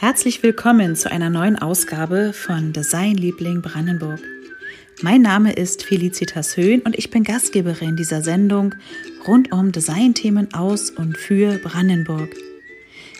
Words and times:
Herzlich 0.00 0.44
willkommen 0.44 0.94
zu 0.94 1.10
einer 1.10 1.28
neuen 1.28 1.58
Ausgabe 1.58 2.32
von 2.32 2.72
Designliebling 2.72 3.62
Brandenburg. 3.62 4.20
Mein 5.02 5.22
Name 5.22 5.52
ist 5.54 5.82
Felicitas 5.82 6.56
Höhn 6.56 6.82
und 6.82 6.96
ich 6.96 7.10
bin 7.10 7.24
Gastgeberin 7.24 7.96
dieser 7.96 8.22
Sendung 8.22 8.76
rund 9.26 9.50
um 9.50 9.72
Designthemen 9.72 10.54
aus 10.54 10.90
und 10.90 11.16
für 11.16 11.58
Brandenburg. 11.58 12.30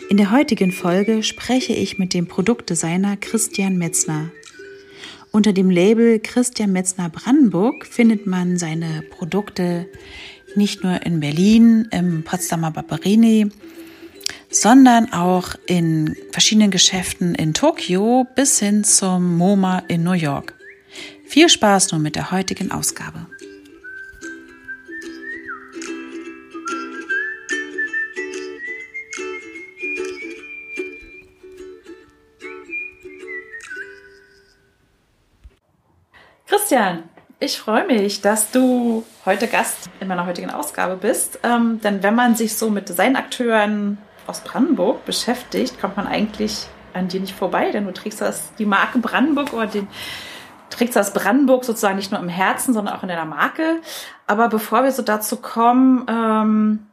In 0.09 0.15
der 0.15 0.31
heutigen 0.31 0.71
Folge 0.71 1.21
spreche 1.21 1.73
ich 1.73 1.97
mit 1.97 2.13
dem 2.13 2.29
Produktdesigner 2.29 3.17
Christian 3.17 3.77
Metzner. 3.77 4.31
Unter 5.31 5.51
dem 5.51 5.69
Label 5.69 6.17
Christian 6.19 6.71
Metzner 6.71 7.09
Brandenburg 7.09 7.85
findet 7.85 8.25
man 8.25 8.57
seine 8.57 9.03
Produkte 9.09 9.85
nicht 10.55 10.81
nur 10.81 11.05
in 11.05 11.19
Berlin, 11.19 11.89
im 11.91 12.23
Potsdamer 12.23 12.71
Barberini, 12.71 13.51
sondern 14.49 15.13
auch 15.13 15.55
in 15.67 16.15
verschiedenen 16.31 16.71
Geschäften 16.71 17.35
in 17.35 17.53
Tokio 17.53 18.25
bis 18.35 18.59
hin 18.59 18.83
zum 18.83 19.37
MoMA 19.37 19.83
in 19.87 20.03
New 20.03 20.13
York. 20.13 20.55
Viel 21.25 21.49
Spaß 21.49 21.91
nun 21.91 22.01
mit 22.01 22.15
der 22.15 22.31
heutigen 22.31 22.71
Ausgabe. 22.71 23.27
Christian, 36.47 37.03
ich 37.39 37.57
freue 37.57 37.85
mich, 37.85 38.21
dass 38.21 38.51
du 38.51 39.05
heute 39.25 39.47
Gast 39.47 39.89
in 39.99 40.07
meiner 40.07 40.25
heutigen 40.25 40.49
Ausgabe 40.49 40.97
bist. 40.97 41.39
Ähm, 41.43 41.79
denn 41.81 42.03
wenn 42.03 42.15
man 42.15 42.35
sich 42.35 42.55
so 42.55 42.69
mit 42.69 42.89
Designakteuren 42.89 43.97
aus 44.29 44.41
Brandenburg 44.41 45.05
beschäftigt, 45.05 45.79
kommt 45.79 45.97
man 45.97 46.07
eigentlich 46.07 46.67
an 46.93 47.07
dir 47.07 47.19
nicht 47.19 47.35
vorbei, 47.35 47.71
denn 47.71 47.85
du 47.85 47.93
trägst 47.93 48.21
das, 48.21 48.53
die 48.55 48.65
Marke 48.65 48.99
Brandenburg 48.99 49.53
oder 49.53 49.67
den, 49.67 49.87
trägst 50.69 50.95
das 50.95 51.13
Brandenburg 51.13 51.65
sozusagen 51.65 51.97
nicht 51.97 52.11
nur 52.11 52.19
im 52.19 52.29
Herzen, 52.29 52.73
sondern 52.73 52.95
auch 52.95 53.03
in 53.03 53.09
deiner 53.09 53.25
Marke. 53.25 53.81
Aber 54.27 54.49
bevor 54.49 54.83
wir 54.83 54.91
so 54.91 55.01
dazu 55.01 55.37
kommen, 55.37 56.05
ähm, 56.09 56.87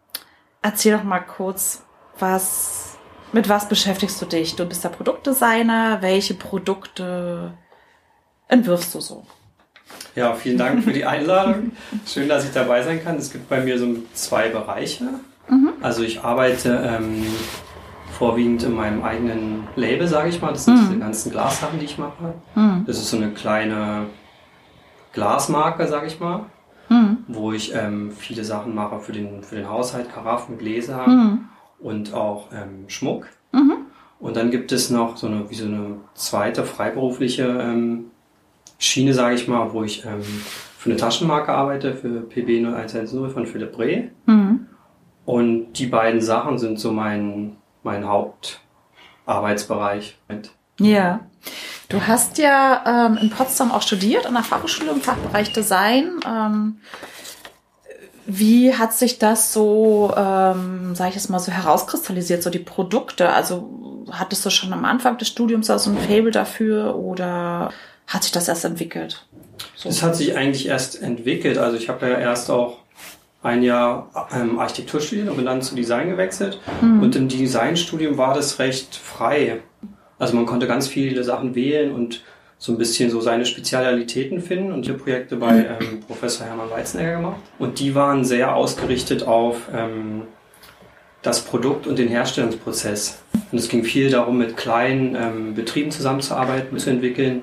erzähl 0.63 0.97
doch 0.97 1.05
mal 1.05 1.21
kurz, 1.21 1.83
was, 2.19 2.99
mit 3.33 3.49
was 3.49 3.69
beschäftigst 3.69 4.21
du 4.21 4.27
dich? 4.27 4.57
Du 4.57 4.65
bist 4.65 4.85
der 4.85 4.89
Produktdesigner. 4.89 5.99
Welche 6.01 6.35
Produkte 6.35 7.53
entwirfst 8.49 8.95
du 8.95 9.01
so? 9.01 9.27
Ja, 10.15 10.35
vielen 10.35 10.59
Dank 10.59 10.83
für 10.83 10.93
die 10.93 11.05
Einladung. 11.07 11.73
Schön, 12.07 12.29
dass 12.29 12.45
ich 12.45 12.53
dabei 12.53 12.83
sein 12.83 13.05
kann. 13.05 13.17
Es 13.17 13.31
gibt 13.31 13.49
bei 13.49 13.61
mir 13.61 13.79
so 13.79 13.97
zwei 14.15 14.49
Bereiche. 14.49 15.05
Mhm. 15.49 15.73
Also 15.81 16.03
ich 16.03 16.23
arbeite 16.23 16.81
ähm, 16.85 17.25
vorwiegend 18.13 18.63
in 18.63 18.75
meinem 18.75 19.03
eigenen 19.03 19.69
Label, 19.77 20.07
sage 20.09 20.29
ich 20.29 20.41
mal. 20.41 20.53
Das 20.53 20.65
sind 20.65 20.77
mhm. 20.77 20.87
diese 20.89 20.99
ganzen 20.99 21.33
Glassachen, 21.33 21.79
die 21.79 21.85
ich 21.85 21.99
mache. 21.99 22.35
Mhm. 22.55 22.85
Das 22.87 22.99
ist 22.99 23.11
so 23.11 23.17
eine 23.17 23.31
kleine 23.31 24.07
Glasmarke, 25.13 25.87
sage 25.87 26.07
ich 26.07 26.21
mal, 26.21 26.47
mhm. 26.89 27.19
wo 27.29 27.53
ich 27.53 27.75
ähm, 27.75 28.13
viele 28.13 28.45
Sachen 28.45 28.75
mache 28.75 29.01
für 29.01 29.13
den, 29.13 29.43
für 29.43 29.57
den 29.57 29.69
Haushalt, 29.69 30.13
Karaffen, 30.13 30.59
Gläser 30.59 31.07
mhm. 31.07 31.49
und 31.79 32.15
auch 32.15 32.49
ähm, 32.53 32.89
Schmuck. 32.89 33.27
Und 34.19 34.37
dann 34.37 34.51
gibt 34.51 34.73
es 34.73 34.91
noch 34.91 35.17
so 35.17 35.27
eine, 35.27 35.51
wie 35.51 35.55
so 35.55 35.67
eine 35.67 35.99
zweite 36.15 36.65
freiberufliche 36.65 37.45
ähm, 37.45 38.07
Schiene, 38.79 39.15
sage 39.15 39.35
ich 39.35 39.47
mal, 39.47 39.73
wo 39.73 39.85
ich 39.85 40.05
ähm, 40.05 40.23
für 40.79 40.91
eine 40.91 40.99
Taschenmarke 40.99 41.53
arbeite, 41.53 41.95
für 41.95 42.23
PB 42.23 42.67
0110 42.67 43.31
von 43.31 43.47
Philipp 43.47 43.79
Reh. 43.79 44.09
Mhm. 44.27 44.67
Und 45.27 45.75
die 45.75 45.87
beiden 45.87 46.23
Sachen 46.23 46.59
sind 46.59 46.81
so 46.81 46.93
mein, 46.93 47.57
mein 47.83 48.07
Hauptarbeitsbereich. 48.07 50.17
Ja. 50.81 51.21
Du 51.89 52.05
hast 52.07 52.39
ja 52.39 53.07
ähm, 53.07 53.19
in 53.21 53.31
Potsdam 53.31 53.73
auch 53.73 53.83
studiert, 53.83 54.27
an 54.27 54.35
der 54.35 54.45
Fachhochschule 54.45 54.93
im 54.93 55.01
Fachbereich 55.01 55.53
Design. 55.53 56.21
Ähm, 56.27 56.79
wie 58.27 58.75
hat 58.75 58.93
sich 58.93 59.19
das 59.19 59.53
so, 59.53 60.13
ähm, 60.17 60.95
sage 60.95 61.11
ich 61.11 61.17
jetzt 61.17 61.29
mal 61.29 61.39
so 61.39 61.53
herauskristallisiert, 61.53 62.43
so 62.43 62.49
die 62.51 62.59
Produkte? 62.59 63.31
Also 63.31 64.05
hattest 64.11 64.47
du 64.47 64.51
schon 64.51 64.73
am 64.73 64.85
Anfang 64.85 65.17
des 65.19 65.29
Studiums 65.29 65.69
da 65.69 65.79
so 65.79 65.91
ein 65.91 65.99
Fable 65.99 66.33
dafür 66.33 66.97
oder 66.97 67.71
hat 68.07 68.25
sich 68.25 68.33
das 68.33 68.49
erst 68.49 68.65
entwickelt? 68.65 69.27
So. 69.77 69.89
Es 69.89 70.03
hat 70.03 70.17
sich 70.17 70.37
eigentlich 70.37 70.67
erst 70.67 71.01
entwickelt. 71.03 71.59
Also 71.59 71.77
ich 71.77 71.89
habe 71.89 72.09
ja 72.09 72.19
erst 72.19 72.51
auch 72.51 72.79
ein 73.43 73.63
Jahr 73.63 74.11
ähm, 74.35 74.59
Architektur 74.59 75.01
studiert 75.01 75.29
und 75.29 75.37
bin 75.37 75.47
dann 75.47 75.63
zu 75.63 75.75
Design 75.75 76.11
gewechselt. 76.11 76.61
Mhm. 76.81 77.03
Und 77.03 77.17
im 77.17 77.29
Designstudium 77.29 78.19
war 78.19 78.35
das 78.35 78.59
recht 78.59 78.97
frei. 78.97 79.61
Also 80.19 80.35
man 80.35 80.47
konnte 80.47 80.67
ganz 80.67 80.89
viele 80.89 81.23
Sachen 81.25 81.55
wählen 81.55 81.93
und 81.93 82.23
so 82.59 82.73
ein 82.73 82.79
bisschen 82.79 83.11
so 83.11 83.21
seine 83.21 83.45
Spezialitäten 83.45 84.41
finden 84.41 84.73
und 84.73 84.87
hier 84.87 84.97
Projekte 84.97 85.37
bei 85.37 85.59
hm. 85.59 85.67
ähm, 85.81 86.01
Professor 86.01 86.47
Hermann 86.47 86.71
Weizenegger 86.71 87.17
gemacht. 87.17 87.41
Und 87.59 87.81
die 87.81 87.95
waren 87.95 88.25
sehr 88.25 88.55
ausgerichtet 88.55 89.25
auf 89.25 89.69
ähm, 89.75 90.23
das 91.23 91.43
Produkt 91.43 91.87
und 91.87 91.99
den 91.99 92.09
Herstellungsprozess. 92.09 93.23
Und 93.53 93.59
es 93.59 93.69
ging 93.69 93.85
viel 93.85 94.11
darum, 94.11 94.39
mit 94.39 94.57
kleinen 94.57 95.15
ähm, 95.15 95.55
Betrieben 95.55 95.91
zusammenzuarbeiten, 95.91 96.79
zu 96.79 96.89
entwickeln, 96.89 97.43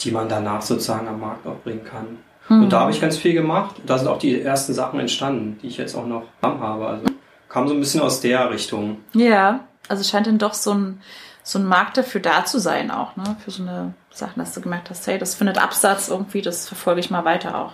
die 0.00 0.10
man 0.10 0.28
danach 0.28 0.62
sozusagen 0.62 1.06
am 1.06 1.20
Markt 1.20 1.46
auch 1.46 1.58
bringen 1.58 1.84
kann. 1.84 2.18
Mhm. 2.50 2.64
Und 2.64 2.72
da 2.72 2.80
habe 2.80 2.90
ich 2.90 3.00
ganz 3.00 3.16
viel 3.16 3.32
gemacht. 3.32 3.76
Da 3.86 3.96
sind 3.96 4.08
auch 4.08 4.18
die 4.18 4.42
ersten 4.42 4.74
Sachen 4.74 5.00
entstanden, 5.00 5.58
die 5.62 5.68
ich 5.68 5.78
jetzt 5.78 5.94
auch 5.94 6.06
noch 6.06 6.24
habe. 6.42 6.86
Also 6.86 7.04
kam 7.48 7.68
so 7.68 7.74
ein 7.74 7.80
bisschen 7.80 8.02
aus 8.02 8.20
der 8.20 8.50
Richtung. 8.50 8.98
Ja, 9.14 9.60
also 9.88 10.04
scheint 10.04 10.26
dann 10.26 10.38
doch 10.38 10.54
so 10.54 10.74
ein, 10.74 11.00
so 11.42 11.58
ein 11.58 11.64
Markt 11.64 11.96
dafür 11.96 12.20
da 12.20 12.44
zu 12.44 12.58
sein 12.58 12.90
auch, 12.90 13.16
ne? 13.16 13.36
Für 13.44 13.50
so 13.50 13.62
eine 13.62 13.94
Sachen, 14.10 14.40
dass 14.40 14.52
du 14.52 14.60
gemerkt 14.60 14.90
hast, 14.90 15.06
hey, 15.06 15.18
das 15.18 15.34
findet 15.36 15.58
Absatz 15.58 16.08
irgendwie, 16.08 16.42
das 16.42 16.66
verfolge 16.66 17.00
ich 17.00 17.10
mal 17.10 17.24
weiter 17.24 17.56
auch. 17.56 17.72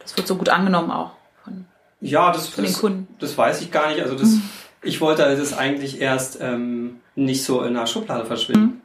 Das 0.00 0.16
wird 0.16 0.26
so 0.26 0.34
gut 0.34 0.48
angenommen 0.48 0.90
auch 0.90 1.12
von, 1.44 1.66
ja, 2.00 2.32
das, 2.32 2.48
von 2.48 2.64
den 2.64 2.72
das, 2.72 2.80
Kunden. 2.80 3.08
Das 3.20 3.38
weiß 3.38 3.62
ich 3.62 3.70
gar 3.70 3.88
nicht. 3.90 4.00
Also 4.00 4.16
das, 4.16 4.28
mhm. 4.28 4.42
ich 4.82 5.00
wollte 5.00 5.22
das 5.22 5.56
eigentlich 5.56 6.00
erst 6.00 6.40
ähm, 6.40 7.00
nicht 7.14 7.44
so 7.44 7.62
in 7.62 7.76
einer 7.76 7.86
Schublade 7.86 8.26
verschwinden. 8.26 8.64
Mhm 8.64 8.79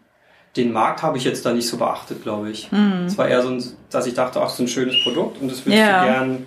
den 0.55 0.71
Markt 0.71 1.03
habe 1.03 1.17
ich 1.17 1.23
jetzt 1.23 1.45
da 1.45 1.53
nicht 1.53 1.67
so 1.67 1.77
beachtet, 1.77 2.23
glaube 2.23 2.49
ich. 2.49 2.71
Mhm. 2.71 3.05
Es 3.07 3.17
war 3.17 3.27
eher 3.27 3.41
so, 3.41 3.49
ein, 3.49 3.63
dass 3.89 4.07
ich 4.07 4.13
dachte, 4.13 4.41
ach, 4.41 4.49
so 4.49 4.63
ein 4.63 4.67
schönes 4.67 4.95
Produkt 5.03 5.41
und 5.41 5.51
das 5.51 5.66
würde 5.66 5.77
ja. 5.77 6.03
ich 6.03 6.11
gern 6.11 6.45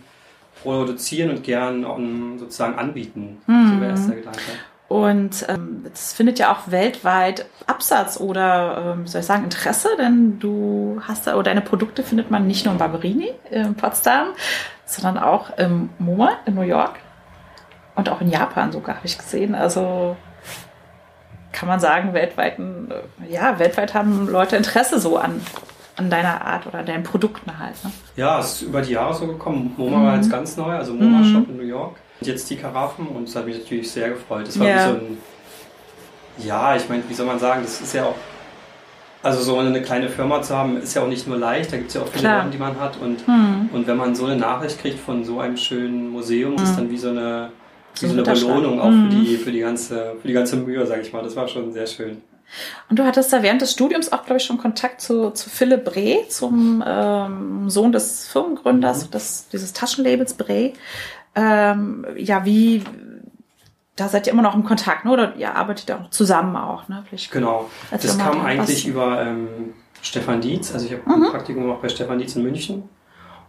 produzieren 0.63 1.31
und 1.31 1.45
gern 1.45 2.39
sozusagen 2.39 2.79
anbieten. 2.79 3.39
Mhm. 3.47 3.69
So 3.69 3.81
wäre 3.81 3.95
der 3.95 4.17
Gedanke. 4.17 4.41
Und 4.89 5.45
ähm, 5.49 5.85
das 5.85 6.15
findet 6.15 6.39
ja 6.39 6.51
auch 6.51 6.71
weltweit 6.71 7.45
Absatz 7.67 8.19
oder, 8.19 8.95
ähm, 8.97 9.05
wie 9.05 9.09
soll 9.09 9.21
ich 9.21 9.27
sagen, 9.27 9.45
Interesse, 9.45 9.89
denn 9.99 10.39
du 10.39 11.03
hast 11.07 11.27
da, 11.27 11.35
oder 11.35 11.45
deine 11.45 11.61
Produkte 11.61 12.03
findet 12.03 12.31
man 12.31 12.47
nicht 12.47 12.65
nur 12.65 12.73
in 12.73 12.79
Barberini 12.79 13.33
in 13.51 13.75
Potsdam, 13.75 14.29
sondern 14.87 15.23
auch 15.23 15.57
im 15.59 15.91
MoMA 15.99 16.39
in 16.47 16.55
New 16.55 16.63
York 16.63 17.01
und 17.97 18.09
auch 18.09 18.23
in 18.23 18.31
Japan 18.31 18.73
sogar, 18.73 18.97
habe 18.97 19.07
ich 19.07 19.19
gesehen. 19.19 19.55
Also 19.55 20.17
kann 21.53 21.69
man 21.69 21.81
sagen, 21.81 22.13
weltweiten, 22.13 22.89
ja, 23.29 23.59
weltweit 23.59 23.95
haben 23.95 24.29
Leute 24.29 24.57
Interesse 24.57 24.99
so 24.99 25.17
an, 25.17 25.41
an 25.97 26.11
deiner 26.11 26.45
Art 26.45 26.67
oder 26.67 26.83
deinen 26.83 27.03
Produkten 27.03 27.59
halt. 27.59 27.83
Ne? 27.85 27.91
Ja, 28.17 28.39
es 28.39 28.55
ist 28.55 28.63
über 28.63 28.83
die 28.83 28.93
Jahre 28.93 29.15
so 29.15 29.27
gekommen. 29.27 29.75
MoMA 29.77 29.97
mhm. 29.99 30.07
war 30.07 30.17
jetzt 30.17 30.31
ganz 30.31 30.57
neu, 30.57 30.73
also 30.75 30.93
MoMA 30.93 31.19
mhm. 31.19 31.33
Shop 31.33 31.49
in 31.49 31.57
New 31.57 31.65
York. 31.65 31.97
Und 32.21 32.27
jetzt 32.27 32.49
die 32.51 32.57
Karaffen 32.57 33.07
und 33.07 33.29
das 33.29 33.37
hat 33.37 33.47
mich 33.47 33.59
natürlich 33.59 33.91
sehr 33.91 34.11
gefreut. 34.11 34.47
Das 34.47 34.59
war 34.59 34.67
ja. 34.67 34.77
wie 34.77 34.91
so 34.91 34.97
ein, 34.97 35.19
ja, 36.39 36.77
ich 36.77 36.89
meine, 36.89 37.03
wie 37.09 37.15
soll 37.15 37.27
man 37.27 37.39
sagen, 37.39 37.63
das 37.63 37.81
ist 37.81 37.95
ja 37.95 38.05
auch, 38.05 38.15
also 39.23 39.41
so 39.43 39.59
eine 39.59 39.83
kleine 39.83 40.09
Firma 40.09 40.41
zu 40.43 40.57
haben, 40.57 40.81
ist 40.81 40.95
ja 40.95 41.03
auch 41.03 41.09
nicht 41.09 41.27
nur 41.27 41.37
leicht, 41.37 41.73
da 41.73 41.77
gibt 41.77 41.89
es 41.89 41.95
ja 41.95 42.03
auch 42.03 42.09
viele 42.09 42.23
Sachen, 42.23 42.51
die 42.53 42.59
man 42.59 42.79
hat. 42.79 42.97
Und, 42.99 43.27
mhm. 43.27 43.71
und 43.73 43.87
wenn 43.87 43.97
man 43.97 44.15
so 44.15 44.27
eine 44.27 44.37
Nachricht 44.37 44.81
kriegt 44.81 45.01
von 45.01 45.25
so 45.25 45.41
einem 45.41 45.57
schönen 45.57 46.11
Museum, 46.11 46.55
ist 46.55 46.73
mhm. 46.73 46.77
dann 46.77 46.91
wie 46.91 46.99
so 46.99 47.09
eine 47.11 47.51
so 48.01 48.09
eine 48.09 48.23
Belohnung 48.23 48.81
auch 48.81 48.91
mhm. 48.91 49.11
für, 49.11 49.17
die, 49.17 49.37
für, 49.37 49.53
die 49.53 49.61
ganze, 49.61 50.15
für 50.21 50.29
die 50.29 50.35
ganze 50.35 50.57
Mühe, 50.57 50.87
sage 50.87 51.03
ich 51.03 51.13
mal. 51.13 51.23
Das 51.23 51.37
war 51.37 51.49
schon 51.49 51.73
sehr 51.73 51.87
schön. 51.87 52.23
Und 52.89 52.99
du 52.99 53.05
hattest 53.05 53.33
da 53.33 53.43
während 53.43 53.61
des 53.61 53.73
Studiums 53.73 54.11
auch, 54.13 54.25
glaube 54.25 54.39
ich, 54.39 54.45
schon 54.45 54.59
Kontakt 54.59 55.01
zu, 55.01 55.31
zu 55.31 55.51
Philipp 55.51 55.85
Breh, 55.85 56.27
zum 56.29 56.83
ähm, 56.87 57.69
Sohn 57.69 57.93
des 57.93 58.29
Firmengründers 58.29 59.07
mhm. 59.07 59.11
des, 59.11 59.49
dieses 59.49 59.73
Taschenlabels 59.73 60.35
Breh. 60.35 60.73
Ähm, 61.35 62.07
ja, 62.17 62.45
wie, 62.45 62.83
da 63.97 64.09
seid 64.09 64.27
ihr 64.27 64.33
immer 64.33 64.43
noch 64.43 64.55
im 64.55 64.65
Kontakt, 64.65 65.05
ne? 65.05 65.13
oder 65.13 65.37
ihr 65.37 65.55
arbeitet 65.55 65.89
ja 65.89 66.01
auch 66.01 66.11
zusammen 66.11 66.57
auch, 66.57 66.89
ne? 66.89 67.05
Vielleicht 67.09 67.31
genau, 67.31 67.69
das 67.91 68.19
kam 68.19 68.45
eigentlich 68.45 68.85
was. 68.85 68.91
über 68.91 69.23
ähm, 69.23 69.75
Stefan 70.01 70.41
Dietz, 70.41 70.73
also 70.73 70.87
ich 70.87 70.93
habe 70.93 71.03
mhm. 71.05 71.25
ein 71.25 71.31
Praktikum 71.31 71.65
gemacht 71.65 71.83
bei 71.83 71.89
Stefan 71.89 72.19
Dietz 72.19 72.35
in 72.35 72.43
München 72.43 72.89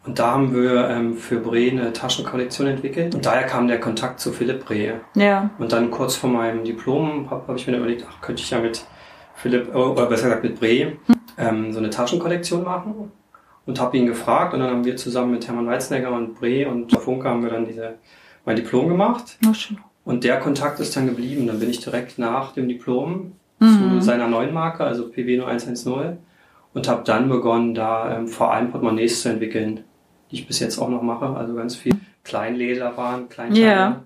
und 0.05 0.17
da 0.17 0.31
haben 0.31 0.53
wir 0.53 0.89
ähm, 0.89 1.15
für 1.15 1.39
Bre 1.39 1.69
eine 1.69 1.91
Taschenkollektion 1.91 2.67
entwickelt. 2.67 3.13
Und 3.13 3.25
daher 3.25 3.43
kam 3.43 3.67
der 3.67 3.79
Kontakt 3.79 4.19
zu 4.19 4.31
Philipp 4.31 4.65
Bre. 4.65 5.01
Ja. 5.15 5.49
Und 5.59 5.71
dann 5.71 5.91
kurz 5.91 6.15
vor 6.15 6.29
meinem 6.29 6.63
Diplom 6.63 7.29
habe 7.29 7.47
hab 7.47 7.55
ich 7.55 7.67
mir 7.67 7.77
überlegt, 7.77 8.05
ach, 8.09 8.21
könnte 8.21 8.41
ich 8.41 8.49
ja 8.49 8.59
mit 8.59 8.85
Philipp, 9.35 9.73
oh, 9.75 9.91
oder 9.91 10.05
besser 10.05 10.23
gesagt 10.23 10.43
mit 10.43 10.59
Bre, 10.59 10.93
ähm, 11.37 11.73
so 11.73 11.79
eine 11.79 11.89
Taschenkollektion 11.89 12.63
machen. 12.63 13.11
Und 13.65 13.79
habe 13.79 13.97
ihn 13.97 14.07
gefragt 14.07 14.53
und 14.53 14.61
dann 14.61 14.71
haben 14.71 14.85
wir 14.85 14.95
zusammen 14.95 15.31
mit 15.31 15.47
Hermann 15.47 15.67
Weizenegger 15.67 16.11
und 16.11 16.39
Bre 16.39 16.67
und 16.67 16.91
Funke 16.91 17.29
haben 17.29 17.43
wir 17.43 17.51
dann 17.51 17.67
diese, 17.67 17.95
mein 18.43 18.55
Diplom 18.55 18.87
gemacht. 18.87 19.37
Oh, 19.47 19.53
schön. 19.53 19.77
Und 20.05 20.23
der 20.23 20.39
Kontakt 20.39 20.79
ist 20.79 20.95
dann 20.95 21.05
geblieben. 21.05 21.45
Dann 21.45 21.59
bin 21.59 21.69
ich 21.69 21.81
direkt 21.81 22.17
nach 22.17 22.53
dem 22.53 22.67
Diplom 22.67 23.33
mhm. 23.59 23.99
zu 23.99 24.01
seiner 24.01 24.27
neuen 24.27 24.53
Marke, 24.55 24.85
also 24.85 25.07
PW 25.09 25.41
0110 25.41 26.17
und 26.73 26.87
habe 26.87 27.03
dann 27.03 27.29
begonnen, 27.29 27.73
da 27.73 28.15
ähm, 28.15 28.27
vor 28.27 28.53
allem 28.53 28.71
Portemonnaies 28.71 29.21
zu 29.21 29.29
entwickeln, 29.29 29.83
die 30.31 30.35
ich 30.35 30.47
bis 30.47 30.59
jetzt 30.59 30.77
auch 30.79 30.89
noch 30.89 31.01
mache, 31.01 31.25
also 31.25 31.55
ganz 31.55 31.75
viel 31.75 31.93
Kleinlederwaren, 32.23 33.29
Kleinteile. 33.29 33.65
Ja. 33.65 34.03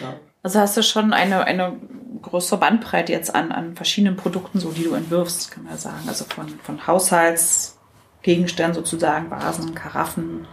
ja. 0.00 0.14
Also 0.42 0.60
hast 0.60 0.76
du 0.76 0.82
schon 0.82 1.12
eine, 1.12 1.44
eine 1.44 1.76
größere 2.22 2.58
Bandbreite 2.60 3.12
jetzt 3.12 3.34
an, 3.34 3.50
an 3.52 3.74
verschiedenen 3.74 4.16
Produkten, 4.16 4.60
so 4.60 4.70
die 4.70 4.84
du 4.84 4.94
entwirfst, 4.94 5.50
kann 5.50 5.64
man 5.64 5.76
sagen. 5.78 6.04
Also 6.06 6.24
von, 6.24 6.48
von 6.62 6.86
Haushaltsgegenständen 6.86 8.74
sozusagen, 8.74 9.30
Vasen, 9.30 9.74
Karaffen, 9.74 10.46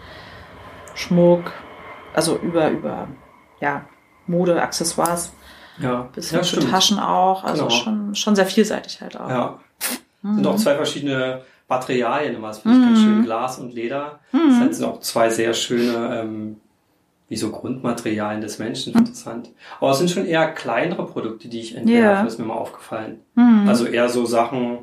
Schmuck, 0.95 1.51
also 2.13 2.37
über, 2.37 2.69
über 2.69 3.07
ja, 3.59 3.85
Mode, 4.27 4.61
Accessoires. 4.61 5.33
Ja, 5.79 6.09
bis 6.13 6.29
hin 6.29 6.39
ja, 6.39 6.43
zu 6.43 6.59
Taschen 6.59 6.99
auch. 6.99 7.43
Also 7.43 7.65
genau. 7.65 7.75
schon, 7.75 8.15
schon 8.15 8.35
sehr 8.35 8.45
vielseitig 8.45 9.01
halt 9.01 9.19
auch. 9.19 9.29
Ja. 9.29 9.59
Mhm. 10.21 10.35
Sind 10.35 10.47
auch 10.47 10.55
zwei 10.55 10.75
verschiedene 10.75 11.41
Materialien 11.67 12.35
immer. 12.35 12.49
Das 12.49 12.59
finde 12.59 12.77
ich 12.77 12.83
mhm. 12.83 12.87
ganz 12.87 12.99
schön. 12.99 13.23
Glas 13.23 13.59
und 13.59 13.73
Leder. 13.73 14.19
Mhm. 14.31 14.59
Das 14.67 14.77
sind 14.77 14.87
auch 14.87 14.99
zwei 14.99 15.29
sehr 15.29 15.53
schöne, 15.53 16.21
ähm, 16.21 16.57
wie 17.29 17.35
so 17.35 17.49
Grundmaterialien 17.51 18.41
des 18.41 18.59
Menschen. 18.59 18.93
Mhm. 18.93 18.99
Interessant. 18.99 19.49
Aber 19.79 19.91
es 19.91 19.97
sind 19.97 20.11
schon 20.11 20.25
eher 20.25 20.51
kleinere 20.51 21.05
Produkte, 21.05 21.47
die 21.47 21.61
ich 21.61 21.75
entwerfe, 21.75 22.01
yeah. 22.01 22.25
ist 22.25 22.39
mir 22.39 22.45
mal 22.45 22.55
aufgefallen. 22.55 23.21
Mhm. 23.35 23.67
Also 23.67 23.85
eher 23.85 24.09
so 24.09 24.25
Sachen, 24.25 24.79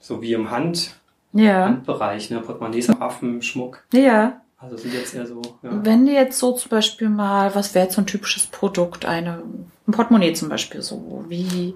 so 0.00 0.20
wie 0.22 0.32
im 0.32 0.50
Hand, 0.50 0.96
ja. 1.32 1.66
Handbereich, 1.66 2.30
ne? 2.30 2.40
Portemonnaies, 2.40 2.88
Waffen, 3.00 3.42
Schmuck. 3.42 3.84
Ja. 3.92 4.42
Also 4.58 4.76
sind 4.76 4.94
jetzt 4.94 5.14
eher 5.14 5.26
so. 5.26 5.42
Ja. 5.62 5.70
Wenn 5.82 6.06
du 6.06 6.12
jetzt 6.12 6.38
so 6.38 6.52
zum 6.52 6.68
Beispiel 6.68 7.08
mal, 7.08 7.54
was 7.54 7.74
wäre 7.74 7.86
jetzt 7.86 7.96
so 7.96 8.02
ein 8.02 8.06
typisches 8.06 8.46
Produkt, 8.46 9.04
eine, 9.04 9.42
ein 9.88 9.92
Portemonnaie 9.92 10.34
zum 10.34 10.48
Beispiel 10.48 10.82
so, 10.82 11.24
wie 11.28 11.74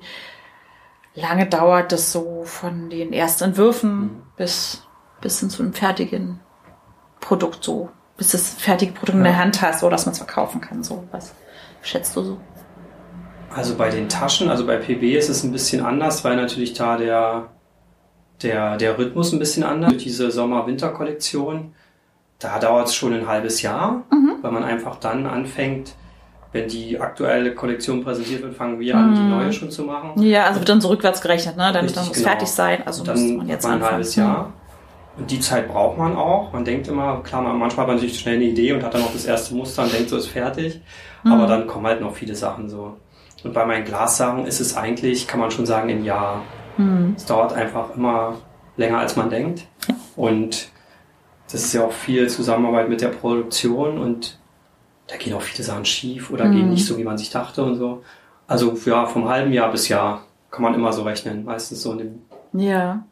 lange 1.16 1.46
dauert 1.46 1.92
das 1.92 2.12
so 2.12 2.42
von 2.44 2.90
den 2.90 3.12
ersten 3.12 3.44
Entwürfen 3.44 4.00
mhm. 4.00 4.22
bis, 4.36 4.82
bis 5.20 5.40
hin 5.40 5.50
zu 5.50 5.62
einem 5.62 5.72
fertigen 5.72 6.40
Produkt 7.20 7.64
so, 7.64 7.88
bis 8.16 8.30
das 8.30 8.50
fertige 8.50 8.92
Produkt 8.92 9.14
ja. 9.14 9.18
in 9.18 9.24
der 9.24 9.38
Hand 9.38 9.62
hast, 9.62 9.80
so 9.80 9.90
dass 9.90 10.06
man 10.06 10.12
es 10.12 10.18
verkaufen 10.18 10.60
kann, 10.60 10.84
so, 10.84 11.04
was 11.10 11.34
schätzt 11.82 12.14
du 12.14 12.22
so? 12.22 12.40
Also 13.52 13.74
bei 13.74 13.88
den 13.88 14.08
Taschen, 14.08 14.50
also 14.50 14.66
bei 14.66 14.76
PB 14.76 15.16
ist 15.16 15.30
es 15.30 15.42
ein 15.42 15.50
bisschen 15.50 15.84
anders, 15.84 16.24
weil 16.24 16.36
natürlich 16.36 16.74
da 16.74 16.96
der, 16.96 17.48
der, 18.42 18.76
der 18.76 18.98
Rhythmus 18.98 19.32
ein 19.32 19.38
bisschen 19.38 19.64
anders, 19.64 19.96
diese 19.96 20.30
Sommer-Winter-Kollektion 20.30 21.74
da 22.38 22.58
dauert 22.58 22.88
es 22.88 22.94
schon 22.94 23.12
ein 23.12 23.26
halbes 23.26 23.62
Jahr, 23.62 24.04
mhm. 24.10 24.36
weil 24.42 24.52
man 24.52 24.64
einfach 24.64 24.96
dann 24.96 25.26
anfängt, 25.26 25.94
wenn 26.56 26.68
die 26.68 26.98
aktuelle 26.98 27.54
Kollektion 27.54 28.02
präsentiert 28.02 28.42
wird, 28.42 28.54
fangen 28.54 28.80
wir 28.80 28.96
an, 28.96 29.14
die 29.14 29.20
mhm. 29.20 29.30
neue 29.30 29.52
schon 29.52 29.70
zu 29.70 29.84
machen. 29.84 30.20
Ja, 30.22 30.44
also 30.44 30.60
wird 30.60 30.68
dann 30.68 30.80
so 30.80 30.88
rückwärts 30.88 31.20
gerechnet, 31.20 31.56
ne? 31.56 31.70
Dann, 31.72 31.84
Richtig, 31.84 31.94
dann 31.94 32.06
muss 32.08 32.16
genau. 32.16 32.28
fertig 32.28 32.48
sein. 32.48 32.82
Also 32.86 33.04
dann 33.04 33.20
muss 33.20 33.36
man 33.38 33.48
jetzt 33.48 33.64
man 33.64 33.82
ein 33.82 33.90
halbes 33.90 34.16
Jahr. 34.16 34.52
Und 35.18 35.30
die 35.30 35.40
Zeit 35.40 35.68
braucht 35.68 35.96
man 35.96 36.16
auch. 36.16 36.52
Man 36.52 36.64
denkt 36.64 36.88
immer, 36.88 37.22
klar, 37.22 37.42
man, 37.42 37.58
manchmal 37.58 37.84
hat 37.84 37.88
man 37.88 37.96
natürlich 37.96 38.18
schnell 38.18 38.36
eine 38.36 38.44
Idee 38.44 38.72
und 38.72 38.82
hat 38.82 38.94
dann 38.94 39.02
auch 39.02 39.12
das 39.12 39.24
erste 39.24 39.54
Muster 39.54 39.84
und 39.84 39.92
denkt, 39.92 40.10
so 40.10 40.16
ist 40.16 40.26
fertig. 40.26 40.80
Mhm. 41.24 41.32
Aber 41.32 41.46
dann 41.46 41.66
kommen 41.66 41.86
halt 41.86 42.00
noch 42.00 42.14
viele 42.14 42.34
Sachen 42.34 42.68
so. 42.68 42.96
Und 43.44 43.54
bei 43.54 43.64
meinen 43.64 43.84
Glassachen 43.84 44.46
ist 44.46 44.60
es 44.60 44.76
eigentlich, 44.76 45.26
kann 45.26 45.40
man 45.40 45.50
schon 45.50 45.66
sagen, 45.66 45.88
im 45.88 46.04
Jahr. 46.04 46.42
Mhm. 46.76 47.14
Es 47.16 47.24
dauert 47.24 47.52
einfach 47.52 47.94
immer 47.94 48.34
länger, 48.76 48.98
als 48.98 49.16
man 49.16 49.30
denkt. 49.30 49.66
Und 50.16 50.68
das 51.50 51.64
ist 51.64 51.72
ja 51.72 51.84
auch 51.84 51.92
viel 51.92 52.28
Zusammenarbeit 52.28 52.88
mit 52.88 53.00
der 53.00 53.08
Produktion 53.08 53.98
und 53.98 54.38
da 55.06 55.16
gehen 55.16 55.34
auch 55.34 55.42
viele 55.42 55.64
Sachen 55.64 55.84
schief 55.84 56.30
oder 56.30 56.46
mhm. 56.46 56.52
gehen 56.52 56.70
nicht 56.70 56.86
so, 56.86 56.98
wie 56.98 57.04
man 57.04 57.18
sich 57.18 57.30
dachte 57.30 57.62
und 57.62 57.76
so. 57.76 58.02
Also 58.46 58.76
ja, 58.84 59.06
vom 59.06 59.28
halben 59.28 59.52
Jahr 59.52 59.70
bis 59.70 59.88
Jahr 59.88 60.24
kann 60.50 60.62
man 60.62 60.74
immer 60.74 60.92
so 60.92 61.02
rechnen, 61.02 61.44
meistens 61.44 61.82
so 61.82 61.92
in 61.92 61.98
dem. 61.98 62.22
Ja. 62.52 63.04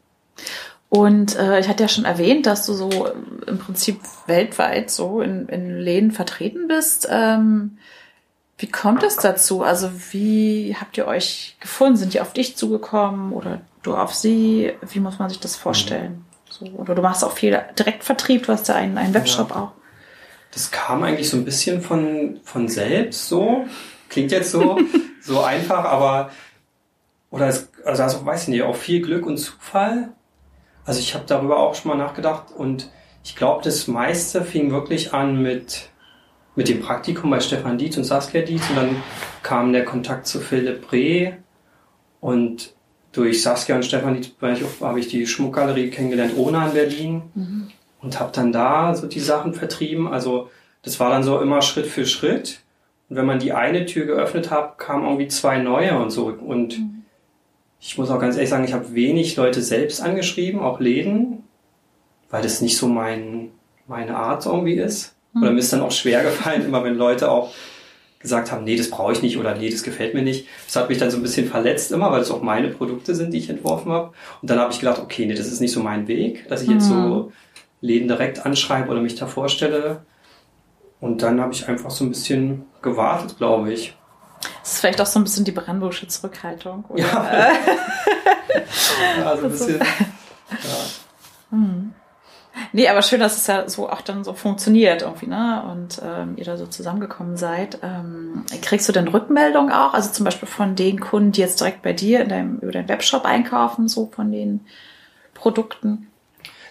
Und 0.89 1.37
äh, 1.37 1.59
ich 1.59 1.69
hatte 1.69 1.83
ja 1.83 1.89
schon 1.89 2.05
erwähnt, 2.05 2.47
dass 2.47 2.67
du 2.67 2.73
so 2.73 3.09
im 3.47 3.59
Prinzip 3.59 4.01
weltweit 4.27 4.91
so 4.91 5.21
in, 5.21 5.49
in 5.49 5.79
Läden 5.81 6.13
vertreten 6.13 6.69
bist. 6.69 7.09
Ähm, 7.11 7.79
wie 8.59 8.71
kommt 8.71 9.03
es 9.03 9.17
dazu? 9.17 9.63
Also 9.63 9.91
wie 10.13 10.77
habt 10.79 10.97
ihr 10.97 11.07
euch 11.07 11.57
gefunden? 11.59 11.97
Sind 11.97 12.15
die 12.15 12.21
auf 12.21 12.33
dich 12.33 12.57
zugekommen 12.57 13.33
oder 13.33 13.61
du 13.83 13.97
auf 13.97 14.15
sie? 14.15 14.73
Wie 14.89 15.01
muss 15.01 15.19
man 15.19 15.29
sich 15.29 15.41
das 15.41 15.57
vorstellen? 15.57 16.25
So, 16.49 16.67
oder 16.67 16.95
du 16.95 17.03
machst 17.03 17.25
auch 17.25 17.33
viel 17.33 17.61
Direktvertrieb, 17.77 18.47
du 18.47 18.53
hast 18.53 18.69
ja 18.69 18.77
einen, 18.77 18.97
einen 18.97 19.15
Webshop 19.15 19.51
ja. 19.51 19.57
auch. 19.57 19.73
Das 20.55 20.71
kam 20.71 21.03
eigentlich 21.03 21.29
so 21.29 21.37
ein 21.37 21.45
bisschen 21.45 21.83
von, 21.83 22.41
von 22.45 22.69
selbst 22.69 23.29
so. 23.29 23.67
Klingt 24.09 24.31
jetzt 24.33 24.53
so, 24.53 24.79
so 25.21 25.43
einfach, 25.43 25.85
aber 25.85 26.31
oder 27.31 27.49
es, 27.49 27.69
also, 27.85 28.05
also 28.05 28.25
weiß 28.25 28.45
ich 28.45 28.49
nicht, 28.49 28.63
auch 28.63 28.77
viel 28.77 29.03
Glück 29.03 29.27
und 29.27 29.37
Zufall. 29.37 30.11
Also 30.85 31.01
ich 31.01 31.15
habe 31.15 31.25
darüber 31.27 31.59
auch 31.59 31.75
schon 31.75 31.91
mal 31.91 31.97
nachgedacht 31.97 32.53
und 32.57 32.91
ich 33.25 33.35
glaube, 33.35 33.65
das 33.65 33.89
meiste 33.89 34.43
fing 34.43 34.71
wirklich 34.71 35.13
an 35.13 35.43
mit, 35.43 35.89
mit 36.55 36.69
dem 36.69 36.81
Praktikum 36.81 37.31
bei 37.31 37.41
Stefan 37.41 37.77
Dietz 37.77 37.97
und 37.97 38.05
Saskia 38.05 38.43
Dietz 38.43 38.71
und 38.71 38.77
dann 38.77 39.03
kam 39.43 39.73
der 39.73 39.85
Kontakt 39.85 40.29
zu 40.29 40.39
Philipp 40.41 40.93
Reh 40.93 41.33
und 42.21 42.75
durch 43.11 43.43
Saskia 43.43 43.75
und 43.75 43.85
Stefan 43.85 44.21
habe 44.81 45.01
ich 45.01 45.09
die 45.09 45.27
Schmuckgalerie 45.27 45.91
kennengelernt, 45.91 46.37
Ona 46.37 46.69
in 46.69 46.75
Berlin. 46.75 47.23
Mhm. 47.35 47.71
Und 48.05 48.21
habe 48.21 48.33
dann 48.33 48.53
da 48.53 48.95
so 48.95 49.07
die 49.07 49.21
Sachen 49.21 49.55
vertrieben. 49.55 50.07
Also 50.07 50.51
das 50.83 51.01
war 51.01 51.11
dann 51.11 51.23
so 51.23 51.41
immer 51.41 51.63
Schritt 51.63 51.87
für 51.87 52.07
Schritt. 52.07 52.61
Und 53.09 53.17
wenn 53.17 53.27
man 53.27 53.39
die 53.39 53.53
eine 53.53 53.87
Tür 53.87 54.07
geöffnet 54.07 54.51
hat, 54.51 54.79
kamen 54.79 55.05
irgendwie 55.05 55.29
zwei 55.29 55.59
neue 55.59 55.99
und 55.99 56.11
so. 56.11 56.27
Und 56.27 56.79
mhm. 56.79 57.05
ich 57.81 57.97
muss 57.97 58.11
auch 58.11 58.21
ganz 58.21 58.37
ehrlich 58.37 58.51
sagen, 58.51 58.65
ich 58.65 58.75
habe 58.75 58.95
wenig 58.95 59.37
Leute 59.37 59.63
selbst 59.63 60.03
angeschrieben, 60.03 60.61
auch 60.61 60.81
Läden, 60.81 61.45
weil 62.31 62.43
das 62.43 62.61
nicht 62.61 62.77
so 62.77 62.87
mein, 62.89 63.51
meine 63.87 64.17
Art 64.17 64.45
irgendwie 64.47 64.75
ist. 64.75 65.15
Mhm. 65.33 65.43
Oder 65.43 65.53
mir 65.53 65.61
ist 65.61 65.73
dann 65.73 65.81
auch 65.81 65.93
schwer 65.93 66.23
gefallen, 66.23 66.65
immer 66.65 66.85
wenn 66.85 66.97
Leute 66.97 67.31
auch 67.31 67.55
gesagt 68.21 68.51
haben, 68.51 68.65
nee, 68.65 68.77
das 68.77 68.89
brauche 68.89 69.13
ich 69.13 69.23
nicht 69.23 69.37
oder 69.37 69.55
nee, 69.55 69.69
das 69.69 69.83
gefällt 69.83 70.15
mir 70.15 70.23
nicht. 70.23 70.47
Das 70.67 70.77
hat 70.77 70.89
mich 70.89 70.97
dann 70.97 71.11
so 71.11 71.19
ein 71.19 71.23
bisschen 71.23 71.47
verletzt 71.47 71.93
immer, 71.93 72.11
weil 72.11 72.23
es 72.23 72.31
auch 72.31 72.41
meine 72.41 72.69
Produkte 72.69 73.15
sind, 73.15 73.35
die 73.35 73.39
ich 73.39 73.51
entworfen 73.51 73.93
habe. 73.93 74.13
Und 74.41 74.51
dann 74.51 74.59
habe 74.59 74.73
ich 74.73 74.81
gedacht, 74.81 74.99
okay, 74.99 75.27
nee, 75.27 75.35
das 75.35 75.49
ist 75.49 75.61
nicht 75.61 75.73
so 75.73 75.83
mein 75.83 76.09
Weg, 76.09 76.49
dass 76.49 76.63
ich 76.63 76.71
jetzt 76.71 76.87
so 76.87 76.95
mhm. 76.95 77.33
Läden 77.85 78.09
direkt 78.09 78.47
anschreibe 78.47 78.91
oder 78.91 79.03
mich 79.03 79.15
da 79.15 79.27
vorstelle. 79.27 80.07
Und 81.01 81.23
dann 81.23 81.39
habe 81.39 81.53
ich 81.53 81.69
einfach 81.69 81.91
so 81.91 82.05
ein 82.05 82.09
bisschen 82.09 82.65
gewartet, 82.81 83.37
glaube 83.37 83.75
ich. 83.75 83.95
Das 84.63 84.73
ist 84.73 84.81
vielleicht 84.81 85.03
auch 85.03 85.07
so 85.07 85.21
ein 85.21 85.25
bisschen 85.25 85.45
die 85.45 85.53
Brandenburgische 85.53 86.09
Zurückhaltung. 86.09 86.85
Oder? 86.89 87.03
Ja. 87.03 87.51
ja, 89.19 89.27
also 89.27 89.45
ein 89.45 89.51
bisschen. 89.51 89.81
Ja. 90.51 91.57
Hm. 91.57 91.95
Nee, 92.73 92.89
aber 92.89 93.03
schön, 93.03 93.19
dass 93.19 93.39
es 93.39 93.47
ja 93.47 93.69
so 93.69 93.89
auch 93.89 94.03
dann 94.03 94.25
so 94.25 94.35
funktioniert 94.35 95.03
irgendwie, 95.03 95.27
ne? 95.27 95.65
Und 95.73 96.01
ähm, 96.05 96.35
ihr 96.37 96.45
da 96.45 96.57
so 96.57 96.67
zusammengekommen 96.67 97.37
seid. 97.37 97.79
Ähm, 97.83 98.45
kriegst 98.63 98.87
du 98.89 98.93
denn 98.93 99.09
Rückmeldungen 99.09 99.73
auch? 99.73 99.95
Also 99.95 100.13
zum 100.13 100.25
Beispiel 100.25 100.47
von 100.47 100.77
den 100.77 101.01
Kunden, 101.01 101.33
die 101.33 101.41
jetzt 101.41 101.61
direkt 101.61 101.83
bei 101.83 101.95
dir 101.95 102.21
in 102.21 102.29
deinem, 102.29 102.59
über 102.59 102.73
deinen 102.73 102.89
Webshop 102.89 103.25
einkaufen, 103.25 103.89
so 103.89 104.07
von 104.15 104.31
den 104.31 104.61
Produkten? 105.33 106.09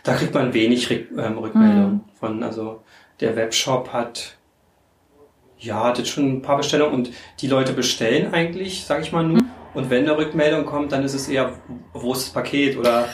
Da 0.03 0.15
kriegt 0.15 0.33
man 0.33 0.53
wenig 0.53 0.89
Rück, 0.89 1.07
ähm, 1.17 1.37
Rückmeldungen 1.37 1.93
mhm. 1.93 2.01
von. 2.19 2.43
Also 2.43 2.81
der 3.19 3.35
Webshop 3.35 3.93
hat 3.93 4.35
ja, 5.63 5.85
hat 5.85 5.97
jetzt 5.97 6.09
schon 6.09 6.25
ein 6.25 6.41
paar 6.41 6.57
Bestellungen 6.57 6.93
und 6.93 7.11
die 7.39 7.47
Leute 7.47 7.73
bestellen 7.73 8.33
eigentlich, 8.33 8.83
sag 8.85 9.01
ich 9.01 9.11
mal 9.11 9.23
nur. 9.23 9.37
Mhm. 9.37 9.51
Und 9.73 9.89
wenn 9.89 10.03
eine 10.03 10.17
Rückmeldung 10.17 10.65
kommt, 10.65 10.91
dann 10.91 11.03
ist 11.03 11.13
es 11.13 11.27
eher, 11.27 11.53
wo 11.93 12.13
ist 12.13 12.27
das 12.27 12.29
Paket 12.29 12.77
oder 12.77 13.07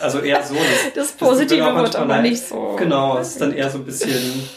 also 0.00 0.20
eher 0.20 0.42
so. 0.42 0.54
Das, 0.94 1.08
das 1.08 1.12
Positive 1.12 1.60
das 1.60 1.82
wird 1.82 1.96
aber 1.96 2.20
nicht 2.20 2.46
so. 2.46 2.76
Genau, 2.78 3.18
es 3.18 3.30
ist 3.30 3.40
dann 3.40 3.52
eher 3.52 3.70
so 3.70 3.78
ein 3.78 3.84
bisschen. 3.84 4.48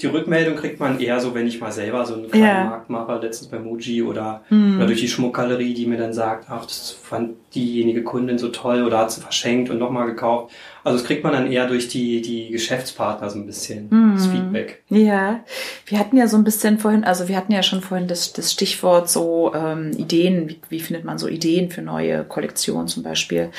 Die 0.00 0.06
Rückmeldung 0.06 0.56
kriegt 0.56 0.80
man 0.80 0.98
eher 0.98 1.20
so, 1.20 1.34
wenn 1.34 1.46
ich 1.46 1.60
mal 1.60 1.72
selber 1.72 2.06
so 2.06 2.14
einen 2.14 2.30
kleinen 2.30 2.44
ja. 2.44 2.64
Markt 2.64 2.88
mache, 2.88 3.18
letztens 3.18 3.50
bei 3.50 3.58
Muji 3.58 4.02
oder, 4.02 4.42
mhm. 4.48 4.76
oder 4.76 4.86
durch 4.86 5.00
die 5.00 5.08
Schmuckgalerie, 5.08 5.74
die 5.74 5.86
mir 5.86 5.98
dann 5.98 6.14
sagt, 6.14 6.46
ach, 6.48 6.64
das 6.64 6.90
fand 6.90 7.36
diejenige 7.54 8.02
Kundin 8.02 8.38
so 8.38 8.48
toll 8.48 8.82
oder 8.82 8.98
hat 8.98 9.12
sie 9.12 9.20
verschenkt 9.20 9.70
und 9.70 9.78
nochmal 9.78 10.06
gekauft. 10.06 10.54
Also 10.84 10.96
das 10.96 11.06
kriegt 11.06 11.22
man 11.22 11.34
dann 11.34 11.50
eher 11.50 11.66
durch 11.66 11.88
die, 11.88 12.22
die 12.22 12.48
Geschäftspartner 12.48 13.28
so 13.28 13.38
ein 13.38 13.46
bisschen, 13.46 13.88
mhm. 13.90 14.14
das 14.14 14.26
Feedback. 14.26 14.82
Ja, 14.88 15.40
wir 15.84 15.98
hatten 15.98 16.16
ja 16.16 16.28
so 16.28 16.38
ein 16.38 16.44
bisschen 16.44 16.78
vorhin, 16.78 17.04
also 17.04 17.28
wir 17.28 17.36
hatten 17.36 17.52
ja 17.52 17.62
schon 17.62 17.82
vorhin 17.82 18.08
das, 18.08 18.32
das 18.32 18.52
Stichwort 18.52 19.10
so 19.10 19.52
ähm, 19.54 19.92
Ideen, 19.96 20.48
wie, 20.48 20.60
wie 20.70 20.80
findet 20.80 21.04
man 21.04 21.18
so 21.18 21.28
Ideen 21.28 21.70
für 21.70 21.82
neue 21.82 22.24
Kollektionen 22.24 22.88
zum 22.88 23.02
Beispiel. 23.02 23.50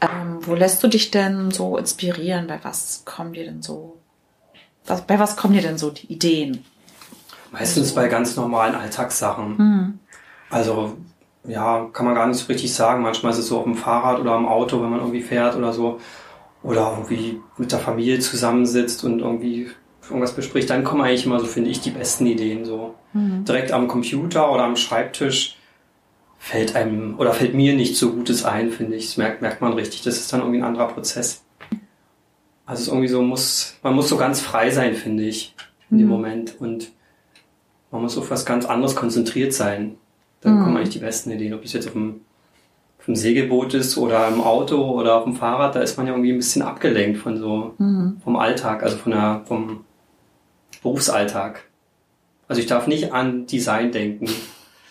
Ähm, 0.00 0.38
wo 0.42 0.54
lässt 0.54 0.82
du 0.84 0.88
dich 0.88 1.10
denn 1.10 1.50
so 1.50 1.76
inspirieren? 1.76 2.46
Bei 2.46 2.60
was 2.62 3.02
kommen 3.04 3.32
dir 3.32 3.44
denn 3.44 3.62
so, 3.62 3.97
was, 4.88 5.02
bei 5.02 5.18
was 5.18 5.36
kommen 5.36 5.54
dir 5.54 5.62
denn 5.62 5.78
so 5.78 5.90
die 5.90 6.12
Ideen? 6.12 6.64
Meistens 7.52 7.94
bei 7.94 8.08
ganz 8.08 8.36
normalen 8.36 8.74
Alltagssachen. 8.74 9.56
Mhm. 9.56 9.98
Also 10.50 10.96
ja, 11.44 11.88
kann 11.92 12.06
man 12.06 12.14
gar 12.14 12.26
nicht 12.26 12.38
so 12.38 12.46
richtig 12.46 12.74
sagen. 12.74 13.02
Manchmal 13.02 13.32
ist 13.32 13.38
es 13.38 13.48
so 13.48 13.58
auf 13.58 13.64
dem 13.64 13.76
Fahrrad 13.76 14.20
oder 14.20 14.32
am 14.32 14.46
Auto, 14.46 14.82
wenn 14.82 14.90
man 14.90 15.00
irgendwie 15.00 15.22
fährt 15.22 15.56
oder 15.56 15.72
so 15.72 16.00
oder 16.62 16.92
irgendwie 16.96 17.40
mit 17.56 17.72
der 17.72 17.78
Familie 17.78 18.18
zusammensitzt 18.18 19.04
und 19.04 19.20
irgendwie 19.20 19.70
irgendwas 20.08 20.34
bespricht, 20.34 20.70
dann 20.70 20.84
kommen 20.84 21.02
eigentlich 21.02 21.26
immer 21.26 21.40
so, 21.40 21.46
finde 21.46 21.70
ich, 21.70 21.80
die 21.80 21.90
besten 21.90 22.26
Ideen 22.26 22.64
so. 22.64 22.94
Mhm. 23.12 23.44
Direkt 23.44 23.72
am 23.72 23.88
Computer 23.88 24.50
oder 24.52 24.64
am 24.64 24.76
Schreibtisch 24.76 25.56
fällt 26.38 26.76
einem 26.76 27.18
oder 27.18 27.32
fällt 27.32 27.54
mir 27.54 27.74
nicht 27.74 27.96
so 27.96 28.12
Gutes 28.12 28.44
ein, 28.44 28.70
finde 28.70 28.96
ich. 28.96 29.06
Das 29.06 29.16
merkt, 29.16 29.42
merkt 29.42 29.60
man 29.60 29.72
richtig. 29.72 30.02
Das 30.02 30.16
ist 30.16 30.32
dann 30.32 30.40
irgendwie 30.40 30.60
ein 30.60 30.64
anderer 30.64 30.88
Prozess. 30.88 31.42
Also 32.68 32.80
es 32.82 32.86
ist 32.86 32.88
irgendwie 32.88 33.08
so 33.08 33.22
muss, 33.22 33.78
man 33.82 33.94
muss 33.94 34.10
so 34.10 34.18
ganz 34.18 34.42
frei 34.42 34.68
sein, 34.68 34.94
finde 34.94 35.22
ich, 35.22 35.54
in 35.90 35.96
mhm. 35.96 36.00
dem 36.00 36.08
Moment. 36.08 36.60
Und 36.60 36.92
man 37.90 38.02
muss 38.02 38.18
auf 38.18 38.30
was 38.30 38.44
ganz 38.44 38.66
anderes 38.66 38.94
konzentriert 38.94 39.54
sein. 39.54 39.96
Dann 40.42 40.58
mhm. 40.58 40.64
kommen 40.64 40.76
eigentlich 40.76 40.90
die 40.90 40.98
besten 40.98 41.30
Ideen. 41.30 41.54
Ob 41.54 41.64
es 41.64 41.72
jetzt 41.72 41.86
auf 41.86 41.94
dem, 41.94 42.20
auf 42.98 43.06
dem, 43.06 43.16
Segelboot 43.16 43.72
ist 43.72 43.96
oder 43.96 44.28
im 44.28 44.42
Auto 44.42 44.82
oder 44.82 45.14
auf 45.16 45.24
dem 45.24 45.34
Fahrrad, 45.34 45.76
da 45.76 45.80
ist 45.80 45.96
man 45.96 46.06
ja 46.06 46.12
irgendwie 46.12 46.32
ein 46.32 46.36
bisschen 46.36 46.60
abgelenkt 46.60 47.20
von 47.20 47.38
so, 47.38 47.74
mhm. 47.78 48.20
vom 48.22 48.36
Alltag, 48.36 48.82
also 48.82 48.98
von 48.98 49.12
der, 49.12 49.40
vom 49.46 49.86
Berufsalltag. 50.82 51.64
Also 52.48 52.60
ich 52.60 52.66
darf 52.66 52.86
nicht 52.86 53.14
an 53.14 53.46
Design 53.46 53.92
denken 53.92 54.28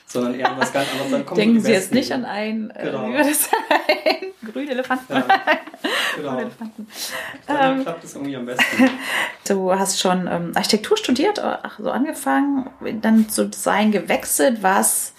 sondern 0.08 0.36
eher 0.36 0.56
was 0.58 0.72
ganz 0.74 0.90
anderes. 0.92 1.12
Dann 1.12 1.26
kommen 1.26 1.40
Denken 1.40 1.62
Sie 1.62 1.72
jetzt 1.72 1.94
nicht 1.94 2.12
an 2.12 2.26
einen, 2.26 2.72
äh, 2.72 2.86
genau. 2.86 3.08
wie 3.10 3.18
das, 3.18 3.50
einen 3.70 4.52
grünen 4.52 4.70
Elefanten. 4.70 5.14
Ja, 5.14 5.26
genau. 6.16 6.40
Elefanten. 6.40 6.88
Dann 7.46 7.78
ähm, 7.78 7.84
klappt 7.84 8.04
es 8.04 8.16
irgendwie 8.16 8.36
am 8.36 8.46
besten. 8.46 8.90
Du 9.48 9.72
hast 9.74 10.00
schon 10.02 10.28
ähm, 10.28 10.52
Architektur 10.56 10.98
studiert, 10.98 11.40
ach, 11.40 11.80
so 11.80 11.90
angefangen, 11.90 12.70
dann 13.02 13.30
zu 13.30 13.48
Design 13.48 13.92
gewechselt. 13.92 14.62
Was, 14.62 15.14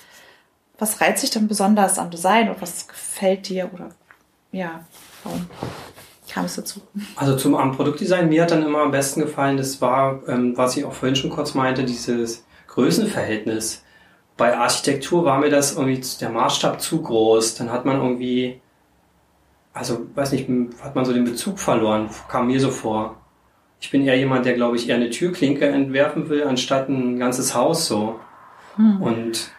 was 0.78 1.00
reizt 1.00 1.22
sich 1.22 1.30
dann 1.30 1.48
besonders 1.48 1.98
am 1.98 2.10
Design 2.10 2.50
und 2.50 2.60
was 2.60 2.88
gefällt 2.88 3.48
dir 3.48 3.70
oder 3.72 3.88
ja, 4.52 4.84
warum? 5.24 5.46
kam 6.30 6.44
es 6.44 6.56
dazu? 6.56 6.80
Also 7.16 7.36
zum 7.36 7.54
am 7.54 7.74
Produktdesign, 7.74 8.28
mir 8.28 8.42
hat 8.42 8.50
dann 8.50 8.62
immer 8.62 8.80
am 8.80 8.90
besten 8.90 9.22
gefallen, 9.22 9.56
das 9.56 9.80
war, 9.80 10.20
ähm, 10.28 10.56
was 10.56 10.76
ich 10.76 10.84
auch 10.84 10.92
vorhin 10.92 11.16
schon 11.16 11.30
kurz 11.30 11.54
meinte, 11.54 11.84
dieses 11.84 12.44
Größenverhältnis 12.68 13.82
bei 14.38 14.56
Architektur 14.56 15.24
war 15.24 15.38
mir 15.38 15.50
das 15.50 15.76
irgendwie 15.76 16.00
der 16.20 16.30
Maßstab 16.30 16.80
zu 16.80 17.02
groß. 17.02 17.56
Dann 17.56 17.70
hat 17.70 17.84
man 17.84 17.96
irgendwie, 17.96 18.60
also 19.74 20.06
weiß 20.14 20.32
nicht, 20.32 20.48
hat 20.80 20.94
man 20.94 21.04
so 21.04 21.12
den 21.12 21.24
Bezug 21.24 21.58
verloren, 21.58 22.08
kam 22.28 22.46
mir 22.46 22.60
so 22.60 22.70
vor. 22.70 23.16
Ich 23.80 23.90
bin 23.90 24.02
eher 24.02 24.16
jemand, 24.16 24.46
der, 24.46 24.54
glaube 24.54 24.76
ich, 24.76 24.88
eher 24.88 24.96
eine 24.96 25.10
Türklinke 25.10 25.66
entwerfen 25.66 26.28
will, 26.28 26.44
anstatt 26.44 26.88
ein 26.88 27.18
ganzes 27.18 27.54
Haus 27.54 27.86
so. 27.86 28.18
Hm. 28.76 29.02
Und 29.02 29.50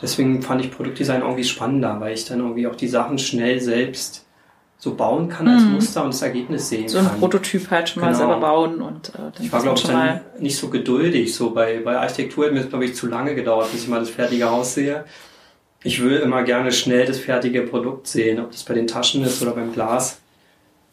deswegen 0.00 0.42
fand 0.42 0.64
ich 0.64 0.70
Produktdesign 0.70 1.22
irgendwie 1.22 1.44
spannender, 1.44 1.98
weil 1.98 2.14
ich 2.14 2.26
dann 2.26 2.40
irgendwie 2.40 2.66
auch 2.66 2.76
die 2.76 2.88
Sachen 2.88 3.18
schnell 3.18 3.60
selbst 3.60 4.26
so 4.84 4.94
bauen 4.94 5.30
kann 5.30 5.48
als 5.48 5.62
mhm. 5.62 5.72
Muster 5.72 6.04
und 6.04 6.12
das 6.12 6.20
Ergebnis 6.20 6.68
sehen 6.68 6.88
so 6.88 6.98
kann. 6.98 7.06
So 7.06 7.12
ein 7.12 7.18
Prototyp 7.18 7.70
halt 7.70 7.88
schon 7.88 8.02
genau. 8.02 8.12
mal 8.12 8.18
selber 8.18 8.36
bauen 8.38 8.82
und 8.82 9.08
äh, 9.08 9.12
dann 9.16 9.32
Ich 9.40 9.50
war, 9.50 9.62
glaube 9.62 9.78
ich, 9.78 9.86
dann 9.86 10.20
nicht 10.38 10.58
so 10.58 10.68
geduldig. 10.68 11.34
So 11.34 11.52
bei, 11.52 11.80
bei 11.82 11.96
Architektur 11.96 12.44
hat 12.44 12.52
mir, 12.52 12.64
glaube 12.64 12.84
ich, 12.84 12.94
zu 12.94 13.06
lange 13.06 13.34
gedauert, 13.34 13.72
bis 13.72 13.84
ich 13.84 13.88
mal 13.88 14.00
das 14.00 14.10
fertige 14.10 14.50
Haus 14.50 14.74
sehe. 14.74 15.06
Ich 15.82 16.02
will 16.02 16.16
immer 16.16 16.42
gerne 16.42 16.70
schnell 16.70 17.06
das 17.06 17.18
fertige 17.18 17.62
Produkt 17.62 18.06
sehen, 18.08 18.40
ob 18.40 18.52
das 18.52 18.62
bei 18.64 18.74
den 18.74 18.86
Taschen 18.86 19.24
ist 19.24 19.40
oder 19.40 19.52
beim 19.52 19.72
Glas. 19.72 20.18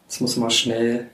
Es 0.07 0.21
muss 0.21 0.38
immer 0.38 0.50
schnell, 0.50 1.07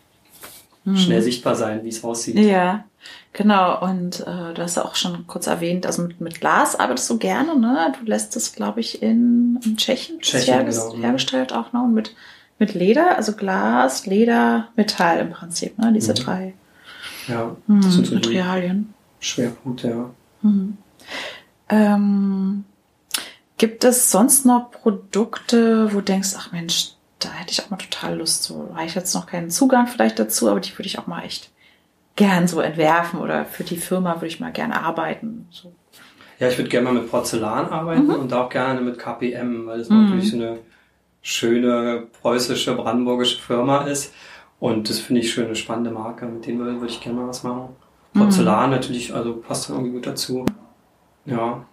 mhm. 0.84 0.98
schnell 0.98 1.24
sichtbar 1.24 1.56
sein, 1.56 1.84
wie 1.84 1.90
es 1.90 2.04
aussieht. 2.04 2.38
Ja, 2.38 2.86
genau. 3.34 3.82
Und 3.82 4.20
äh, 4.20 4.54
du 4.54 4.62
hast 4.62 4.78
ja 4.78 4.86
auch 4.86 4.96
schon 4.96 5.26
kurz 5.26 5.48
erwähnt, 5.48 5.88
also 5.88 6.04
mit, 6.04 6.22
mit 6.22 6.42
Glas 6.42 6.80
arbeitest 6.80 7.10
du 7.10 7.18
gerne, 7.18 7.58
ne? 7.58 7.92
Du 8.00 8.06
lässt 8.06 8.36
es, 8.36 8.54
glaube 8.54 8.82
ich, 8.82 9.02
in, 9.02 9.60
in 9.66 9.78
Tschechien, 9.78 10.20
Tschechien 10.20 10.68
genau, 10.68 10.96
hergestellt 10.96 11.54
auch 11.54 11.74
noch. 11.74 11.86
Und 11.86 11.96
mit 11.96 12.14
mit 12.60 12.74
Leder, 12.74 13.18
also 13.18 13.34
Glas, 13.34 14.06
Leder, 14.06 14.70
Metall 14.76 15.20
im 15.20 15.32
Prinzip, 15.32 15.78
ne? 15.78 15.92
Diese 15.94 16.12
mhm. 16.12 16.16
drei 16.16 16.54
ja, 17.28 17.56
das 17.68 17.86
mhm, 17.86 17.92
sind 17.92 18.08
so 18.08 18.16
Materialien. 18.16 18.94
Schwerpunkte, 19.20 19.90
ja. 19.90 20.10
Mhm. 20.42 20.78
Ähm, 21.70 22.64
gibt 23.58 23.84
es 23.84 24.12
sonst 24.12 24.46
noch 24.46 24.72
Produkte, 24.72 25.92
wo 25.92 25.98
du 25.98 26.04
denkst, 26.04 26.30
ach 26.38 26.52
Mensch, 26.52 26.92
da 27.20 27.30
hätte 27.30 27.52
ich 27.52 27.64
auch 27.64 27.70
mal 27.70 27.78
total 27.78 28.18
Lust 28.18 28.44
zu. 28.44 28.68
Da 28.70 28.76
habe 28.78 28.86
ich 28.86 28.96
jetzt 28.96 29.14
noch 29.14 29.26
keinen 29.26 29.50
Zugang 29.50 29.88
vielleicht 29.88 30.20
dazu, 30.20 30.50
aber 30.50 30.60
die 30.60 30.72
würde 30.74 30.88
ich 30.88 31.00
auch 31.00 31.08
mal 31.08 31.24
echt 31.24 31.50
gern 32.16 32.48
so 32.48 32.62
entwerfen 32.62 33.20
oder 33.20 33.46
für 33.46 33.64
die 33.64 33.78
Firma 33.78 34.16
würde 34.16 34.28
ich 34.28 34.40
mal 34.40 34.52
gern 34.52 34.72
arbeiten. 34.72 35.48
So. 35.52 35.74
Ja, 36.40 36.48
ich 36.48 36.58
würde 36.58 36.70
gerne 36.70 36.86
mal 36.86 36.94
mit 36.94 37.10
Porzellan 37.10 37.68
arbeiten 37.70 38.06
mhm. 38.06 38.14
und 38.14 38.34
auch 38.34 38.50
gerne 38.50 38.82
mit 38.82 39.00
KPM, 39.00 39.66
weil 39.66 39.80
das 39.80 39.90
mhm. 39.90 40.06
natürlich 40.06 40.32
so 40.32 40.38
eine 40.38 40.60
schöne 41.28 42.08
preußische, 42.22 42.74
brandenburgische 42.74 43.42
Firma 43.42 43.80
ist. 43.80 44.14
Und 44.62 44.90
das 44.90 45.00
finde 45.00 45.22
ich 45.22 45.32
schön, 45.32 45.48
eine 45.48 45.56
spannende 45.56 45.92
Marke. 45.92 46.26
Mit 46.26 46.46
denen 46.48 46.60
würde 46.60 46.86
ich 46.88 47.02
gerne 47.02 47.20
mal 47.20 47.28
was 47.28 47.44
machen. 47.44 47.76
Porzellan 48.14 48.70
mhm. 48.70 48.76
natürlich, 48.78 49.14
also 49.14 49.36
passt 49.36 49.70
dann 49.70 49.76
irgendwie 49.76 49.96
gut 49.96 50.08
dazu. 50.08 50.46
Ja. 51.26 51.66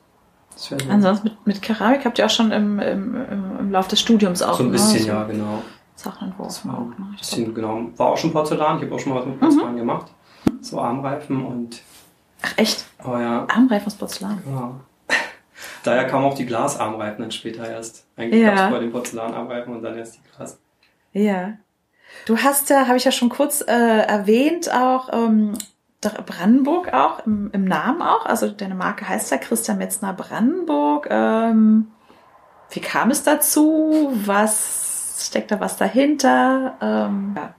Ansonsten 0.89 1.29
mit, 1.29 1.47
mit 1.47 1.63
Keramik 1.63 2.05
habt 2.05 2.19
ihr 2.19 2.27
auch 2.27 2.31
schon 2.31 2.51
im, 2.51 2.81
im, 2.81 3.15
im, 3.15 3.59
im 3.61 3.71
Laufe 3.71 3.91
des 3.91 4.01
Studiums 4.01 4.43
auch. 4.43 4.59
So 4.59 4.65
ein 4.65 4.73
bisschen, 4.73 5.03
ne? 5.03 5.09
ja, 5.09 5.23
genau. 5.23 5.63
Sachen 5.95 6.29
entworfen 6.29 6.71
auch. 6.71 6.99
Ne? 6.99 7.15
Bisschen, 7.17 7.55
genau. 7.55 7.87
War 7.97 8.09
auch 8.09 8.17
schon 8.17 8.33
Porzellan. 8.33 8.79
Ich 8.79 8.85
habe 8.85 8.95
auch 8.95 8.99
schon 8.99 9.15
mal 9.15 9.21
was 9.21 9.27
mit 9.27 9.39
Porzellan 9.39 9.73
mhm. 9.73 9.79
gemacht. 9.79 10.07
So 10.61 10.81
Armreifen 10.81 11.47
und. 11.47 11.81
Ach 12.43 12.53
echt? 12.57 12.85
Oh 13.05 13.17
ja. 13.17 13.47
Armreifen 13.49 13.87
aus 13.87 13.95
Porzellan. 13.95 14.43
Genau. 14.45 14.81
Daher 15.85 16.07
kamen 16.07 16.25
auch 16.25 16.35
die 16.35 16.47
Glasarmreifen 16.47 17.21
dann 17.21 17.31
später 17.31 17.69
erst. 17.69 18.07
Eigentlich 18.17 18.43
ja. 18.43 18.55
gab 18.55 18.65
es 18.65 18.71
vor 18.71 18.81
den 18.81 18.91
Porzellanarmreifen 18.91 19.75
und 19.75 19.83
dann 19.83 19.97
erst 19.97 20.17
die 20.17 20.21
Glas. 20.35 20.59
Ja. 21.13 21.53
Du 22.27 22.39
hast 22.39 22.71
ja, 22.71 22.87
habe 22.87 22.97
ich 22.97 23.05
ja 23.05 23.13
schon 23.13 23.29
kurz 23.29 23.61
äh, 23.61 23.73
erwähnt, 23.73 24.73
auch 24.73 25.11
ähm, 25.13 25.59
Brandenburg 26.01 26.93
auch, 26.93 27.27
im, 27.27 27.51
im, 27.53 27.65
Namen 27.65 28.03
auch. 28.03 28.25
Also 28.25 28.49
deine 28.49 28.75
Marke 28.75 29.09
heißt 29.09 29.31
ja 29.31 29.37
Christian 29.37 29.79
Metzner 29.79 30.15
Brandenburg. 30.15 31.07
Ähm, 31.11 31.89
wie 32.71 32.81
kam 32.81 33.11
es 33.11 33.23
dazu? 33.23 34.11
Was 34.25 35.27
steckt 35.27 35.51
da 35.51 35.61
was 35.61 35.77
dahinter? 35.77 36.77
Ähm, 36.81 37.35
ja, 37.37 37.55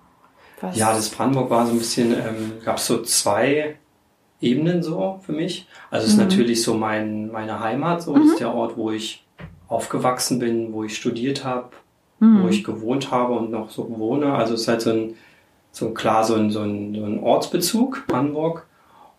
was? 0.61 0.77
ja, 0.77 0.93
das 0.93 1.09
Brandenburg 1.09 1.49
war 1.49 1.65
so 1.65 1.73
ein 1.73 1.79
bisschen, 1.79 2.11
ähm, 2.11 2.53
gab 2.63 2.77
es 2.77 2.87
so 2.87 3.03
zwei 3.03 3.77
Ebenen 4.41 4.83
so 4.83 5.19
für 5.25 5.31
mich. 5.31 5.67
Also 5.89 6.05
es 6.05 6.13
ist 6.13 6.17
mhm. 6.17 6.25
natürlich 6.25 6.63
so 6.63 6.73
mein, 6.73 7.31
meine 7.31 7.59
Heimat, 7.59 8.03
so 8.03 8.13
mhm. 8.13 8.19
das 8.19 8.27
ist 8.31 8.39
der 8.39 8.53
Ort, 8.53 8.77
wo 8.77 8.91
ich 8.91 9.25
aufgewachsen 9.67 10.39
bin, 10.39 10.73
wo 10.73 10.83
ich 10.83 10.95
studiert 10.95 11.43
habe, 11.43 11.69
mhm. 12.19 12.43
wo 12.43 12.47
ich 12.47 12.63
gewohnt 12.63 13.11
habe 13.11 13.33
und 13.33 13.51
noch 13.51 13.69
so 13.71 13.89
wohne. 13.97 14.33
Also 14.33 14.53
es 14.53 14.61
ist 14.61 14.67
halt 14.67 14.81
so 14.81 14.91
ein, 14.91 15.15
so 15.71 15.91
klar 15.91 16.23
so 16.23 16.35
ein, 16.35 16.51
so 16.51 16.61
ein, 16.61 16.95
so 16.95 17.03
ein 17.03 17.19
Ortsbezug, 17.19 18.03
Hamburg. 18.11 18.65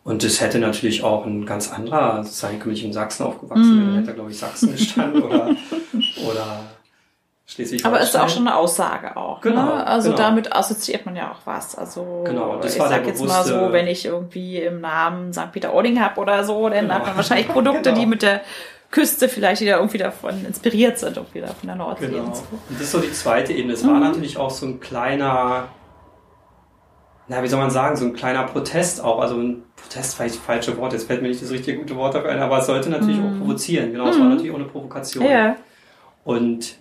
Und 0.04 0.22
es 0.22 0.40
hätte 0.40 0.60
natürlich 0.60 1.02
auch 1.02 1.26
ein 1.26 1.46
ganz 1.46 1.72
anderer 1.72 2.22
sein 2.22 2.60
können, 2.60 2.66
wenn 2.66 2.74
ich 2.74 2.84
in 2.84 2.92
Sachsen 2.92 3.24
aufgewachsen 3.24 3.76
wäre. 3.76 3.90
Mhm. 3.90 3.94
Hätte 3.96 4.06
da, 4.06 4.12
glaube 4.12 4.30
ich, 4.30 4.38
Sachsen 4.38 4.70
gestanden 4.70 5.22
oder, 5.24 5.56
oder. 6.28 6.75
Aber 7.84 8.00
ist 8.00 8.16
auch 8.16 8.28
schon 8.28 8.48
eine 8.48 8.56
Aussage 8.56 9.16
auch. 9.16 9.42
Ne? 9.44 9.50
Genau. 9.50 9.76
Ne? 9.76 9.86
Also 9.86 10.10
genau. 10.10 10.22
damit 10.22 10.52
assoziiert 10.52 11.06
man 11.06 11.14
ja 11.14 11.30
auch 11.30 11.46
was. 11.46 11.76
Also 11.76 12.24
genau, 12.26 12.60
ich 12.62 12.72
sag 12.72 13.06
jetzt 13.06 13.24
mal 13.24 13.44
so, 13.44 13.72
wenn 13.72 13.86
ich 13.86 14.04
irgendwie 14.04 14.58
im 14.58 14.80
Namen 14.80 15.32
St. 15.32 15.52
Peter-Ording 15.52 16.00
habe 16.00 16.20
oder 16.20 16.42
so, 16.42 16.68
dann 16.68 16.82
genau. 16.82 16.94
hat 16.94 17.06
man 17.06 17.16
wahrscheinlich 17.16 17.48
Produkte, 17.48 17.82
genau. 17.90 18.00
die 18.00 18.06
mit 18.06 18.22
der 18.22 18.40
Küste 18.90 19.28
vielleicht 19.28 19.62
wieder 19.62 19.76
irgendwie 19.76 19.98
davon 19.98 20.44
inspiriert 20.44 20.98
sind, 20.98 21.16
irgendwie 21.16 21.40
da 21.40 21.48
von 21.48 21.68
der 21.68 21.76
Nordsee. 21.76 22.08
Genau. 22.08 22.24
Und, 22.24 22.36
so. 22.36 22.42
und 22.68 22.74
das 22.74 22.82
ist 22.82 22.92
so 22.92 22.98
die 22.98 23.12
zweite 23.12 23.52
Ebene. 23.52 23.74
Es 23.74 23.84
mhm. 23.84 23.90
war 23.90 24.00
natürlich 24.00 24.38
auch 24.38 24.50
so 24.50 24.66
ein 24.66 24.80
kleiner, 24.80 25.68
na, 27.28 27.42
wie 27.42 27.48
soll 27.48 27.60
man 27.60 27.70
sagen, 27.70 27.96
so 27.96 28.06
ein 28.06 28.12
kleiner 28.14 28.42
Protest 28.42 29.02
auch. 29.02 29.20
Also 29.20 29.36
ein 29.36 29.62
Protest 29.76 30.16
vielleicht 30.16 30.34
das 30.34 30.42
falsche 30.42 30.76
Wort, 30.78 30.92
jetzt 30.92 31.06
fällt 31.06 31.22
mir 31.22 31.28
nicht 31.28 31.42
das 31.42 31.50
richtige 31.50 31.78
gute 31.78 31.94
Wort 31.94 32.14
dafür 32.14 32.30
ein, 32.30 32.40
aber 32.40 32.58
es 32.58 32.66
sollte 32.66 32.90
natürlich 32.90 33.18
mhm. 33.18 33.34
auch 33.34 33.38
provozieren. 33.38 33.92
Genau, 33.92 34.08
es 34.08 34.18
war 34.18 34.24
mhm. 34.24 34.30
natürlich 34.30 34.50
auch 34.50 34.58
eine 34.58 34.64
Provokation. 34.64 35.24
Ja. 35.24 35.56
Und 36.24 36.76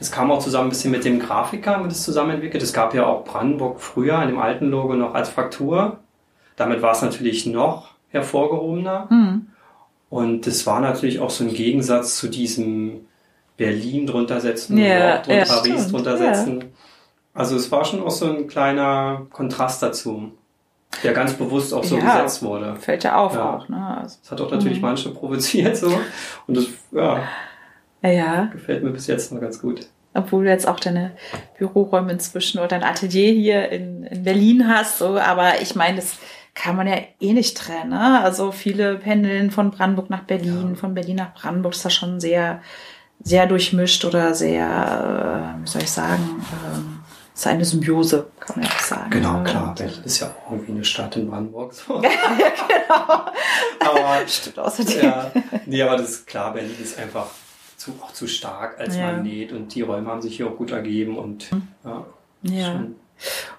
das 0.00 0.10
kam 0.10 0.30
auch 0.32 0.38
zusammen 0.38 0.68
ein 0.68 0.70
bisschen 0.70 0.90
mit 0.90 1.04
dem 1.04 1.20
Grafiker, 1.20 1.72
haben 1.74 1.84
wir 1.84 1.88
das 1.88 2.02
zusammen 2.02 2.30
entwickelt. 2.30 2.62
Es 2.62 2.72
gab 2.72 2.94
ja 2.94 3.06
auch 3.06 3.22
Brandenburg 3.22 3.80
früher 3.80 4.20
in 4.22 4.28
dem 4.28 4.38
alten 4.38 4.70
Logo 4.70 4.94
noch 4.94 5.14
als 5.14 5.28
Fraktur. 5.28 5.98
Damit 6.56 6.80
war 6.80 6.92
es 6.92 7.02
natürlich 7.02 7.44
noch 7.44 7.90
hervorgehobener. 8.08 9.08
Mhm. 9.10 9.46
Und 10.08 10.46
das 10.46 10.66
war 10.66 10.80
natürlich 10.80 11.20
auch 11.20 11.28
so 11.28 11.44
ein 11.44 11.52
Gegensatz 11.52 12.16
zu 12.16 12.28
diesem 12.28 13.06
Berlin 13.58 14.06
drunter 14.06 14.40
setzen, 14.40 14.78
York 14.78 15.24
drunter, 15.24 15.38
ja, 15.38 15.44
Paris 15.44 15.88
drunter 15.88 16.16
setzen. 16.16 16.60
Ja. 16.60 16.66
Also 17.34 17.56
es 17.56 17.70
war 17.70 17.84
schon 17.84 18.02
auch 18.02 18.10
so 18.10 18.24
ein 18.24 18.48
kleiner 18.48 19.26
Kontrast 19.30 19.82
dazu, 19.82 20.32
der 21.04 21.12
ganz 21.12 21.34
bewusst 21.34 21.74
auch 21.74 21.84
so 21.84 21.98
ja, 21.98 22.16
gesetzt 22.16 22.42
wurde. 22.42 22.74
Fällt 22.76 23.04
ja 23.04 23.16
auf 23.16 23.36
auch. 23.36 23.68
Ne? 23.68 23.98
Also, 24.00 24.16
das 24.22 24.30
hat 24.32 24.40
auch 24.40 24.50
natürlich 24.50 24.78
mhm. 24.78 24.86
manche 24.86 25.10
provoziert 25.10 25.76
so. 25.76 25.92
Und 26.46 26.56
das, 26.56 26.64
ja. 26.90 27.22
Ja. 28.02 28.46
Gefällt 28.46 28.82
mir 28.82 28.90
bis 28.90 29.06
jetzt 29.06 29.32
noch 29.32 29.40
ganz 29.40 29.60
gut. 29.60 29.88
Obwohl 30.12 30.44
du 30.44 30.50
jetzt 30.50 30.66
auch 30.66 30.80
deine 30.80 31.12
Büroräume 31.58 32.12
inzwischen 32.12 32.58
oder 32.58 32.68
dein 32.68 32.82
Atelier 32.82 33.32
hier 33.32 33.68
in, 33.68 34.04
in 34.04 34.24
Berlin 34.24 34.68
hast, 34.68 34.98
so, 34.98 35.18
aber 35.18 35.60
ich 35.60 35.76
meine, 35.76 35.96
das 35.96 36.16
kann 36.54 36.76
man 36.76 36.88
ja 36.88 36.98
eh 37.20 37.32
nicht 37.32 37.56
trennen. 37.56 37.90
Ne? 37.90 38.20
Also 38.20 38.50
viele 38.50 38.96
pendeln 38.96 39.50
von 39.50 39.70
Brandenburg 39.70 40.10
nach 40.10 40.24
Berlin, 40.24 40.70
ja. 40.70 40.74
von 40.74 40.94
Berlin 40.94 41.16
nach 41.16 41.34
Brandenburg 41.34 41.74
ist 41.74 41.84
das 41.84 41.94
schon 41.94 42.18
sehr, 42.18 42.60
sehr 43.22 43.46
durchmischt 43.46 44.04
oder 44.04 44.34
sehr, 44.34 45.56
äh, 45.58 45.62
wie 45.62 45.68
soll 45.68 45.82
ich 45.82 45.90
sagen, 45.90 46.44
äh, 46.50 47.34
ist 47.34 47.46
eine 47.46 47.64
Symbiose, 47.64 48.26
kann 48.40 48.56
man 48.56 48.66
ja 48.66 48.74
auch 48.74 48.80
sagen. 48.80 49.10
Genau, 49.10 49.38
ne? 49.38 49.44
klar. 49.44 49.74
Berlin 49.74 50.02
ist 50.04 50.20
ja 50.20 50.26
auch 50.26 50.50
irgendwie 50.50 50.72
eine 50.72 50.84
Stadt 50.84 51.16
in 51.16 51.30
Brandenburg. 51.30 51.72
So. 51.72 51.94
ja, 52.02 52.10
genau. 52.10 54.00
aber, 54.00 54.20
Stimmt 54.26 54.58
außerdem. 54.58 55.02
Ja, 55.02 55.30
nee, 55.66 55.82
aber 55.82 55.96
das 55.96 56.10
ist 56.10 56.26
klar, 56.26 56.52
Berlin 56.52 56.74
ist 56.82 56.98
einfach 56.98 57.26
zu, 57.80 57.92
auch 58.02 58.12
zu 58.12 58.26
stark 58.26 58.78
als 58.78 58.96
Ja. 58.96 59.12
Magnet 59.12 59.52
und 59.52 59.74
die 59.74 59.82
Räume 59.82 60.06
haben 60.08 60.20
sich 60.22 60.36
hier 60.36 60.46
auch 60.48 60.56
gut 60.56 60.70
ergeben 60.70 61.16
und 61.16 61.48
ja, 61.84 62.04
Ja. 62.42 62.66
schon- 62.66 62.94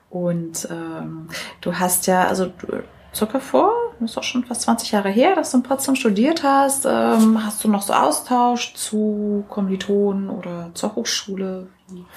Und 0.10 0.68
ähm, 0.70 1.28
du 1.62 1.74
hast 1.80 2.06
ja, 2.08 2.28
also 2.28 2.46
du, 2.48 2.84
circa 3.16 3.40
vor, 3.40 3.72
das 4.00 4.12
ist 4.12 4.18
auch 4.18 4.24
schon 4.24 4.44
fast 4.44 4.62
20 4.63 4.92
Jahre 4.92 5.10
her, 5.10 5.36
dass 5.36 5.51
du 5.51 5.58
in 5.58 5.63
Potsdam 5.63 5.96
studiert 5.96 6.44
hast. 6.44 6.86
Ähm, 6.86 7.44
hast 7.44 7.63
du 7.63 7.68
noch 7.70 7.82
so 7.82 7.94
Austausch 7.94 8.74
zu 8.74 9.44
Kommilitonen 9.50 10.30
oder 10.30 10.72
zur 10.74 10.96
Hochschule? 10.96 11.68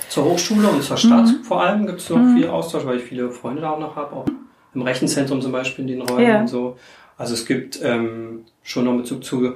Zur 0.09 0.25
Hochschule 0.25 0.69
und 0.69 0.83
zur 0.83 0.97
Stadt 0.97 1.27
Mhm. 1.27 1.45
vor 1.45 1.63
allem 1.63 1.87
gibt 1.87 2.01
es 2.01 2.11
noch 2.11 2.19
Mhm. 2.19 2.37
viel 2.37 2.49
Austausch, 2.49 2.85
weil 2.85 2.99
ich 2.99 3.05
viele 3.05 3.31
Freunde 3.31 3.63
da 3.63 3.71
auch 3.71 3.79
noch 3.81 3.97
habe, 3.97 4.13
auch 4.15 4.27
im 4.75 4.83
Rechenzentrum 4.83 5.41
zum 5.41 5.53
Beispiel 5.53 5.85
in 5.89 5.99
den 5.99 6.03
Räumen 6.03 6.27
Ja. 6.27 6.41
und 6.41 6.49
so. 6.49 6.77
Also 7.17 7.35
es 7.35 7.47
gibt 7.47 7.81
ähm, 7.83 8.45
schon 8.63 8.85
noch 8.87 8.97
Bezug 8.97 9.25
zu 9.25 9.55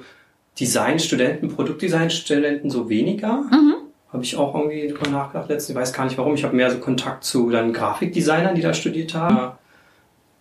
Designstudenten, 0.60 1.48
Produktdesignstudenten 1.48 2.70
so 2.70 2.88
weniger. 2.88 3.42
Mhm. 3.50 3.74
Habe 4.12 4.24
ich 4.24 4.36
auch 4.36 4.54
irgendwie 4.54 4.88
drüber 4.88 5.10
nachgedacht 5.10 5.48
letztens. 5.48 5.70
Ich 5.70 5.76
weiß 5.76 5.92
gar 5.92 6.04
nicht 6.04 6.16
warum. 6.18 6.34
Ich 6.34 6.42
habe 6.44 6.56
mehr 6.56 6.70
so 6.70 6.78
Kontakt 6.78 7.24
zu 7.24 7.50
dann 7.50 7.72
Grafikdesignern, 7.72 8.54
die 8.54 8.62
da 8.62 8.72
studiert 8.72 9.14
haben. 9.14 9.52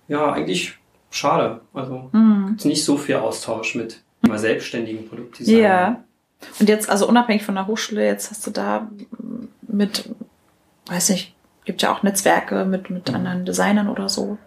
Ja, 0.08 0.32
eigentlich 0.32 0.78
schade. 1.12 1.62
Also 1.74 2.10
Mhm. 2.14 2.46
gibt's 2.50 2.66
nicht 2.66 2.84
so 2.86 2.98
viel 2.98 3.16
Austausch 3.16 3.76
mit 3.76 4.02
mal 4.28 4.40
selbstständigen 4.40 5.08
Produktdesignern. 5.08 5.62
Ja. 5.64 6.04
Und 6.60 6.70
jetzt, 6.70 6.90
also 6.90 7.08
unabhängig 7.08 7.44
von 7.44 7.56
der 7.56 7.68
Hochschule, 7.68 8.06
jetzt 8.06 8.30
hast 8.32 8.46
du 8.48 8.52
da 8.52 8.88
mit, 9.68 10.10
weiß 10.88 11.10
nicht, 11.10 11.36
gibt 11.66 11.82
ja 11.82 11.92
auch 11.92 12.04
Netzwerke 12.04 12.64
mit, 12.66 12.90
mit 12.90 13.10
Mhm. 13.10 13.16
anderen 13.16 13.46
Designern 13.46 13.90
oder 13.90 14.08
so. 14.08 14.38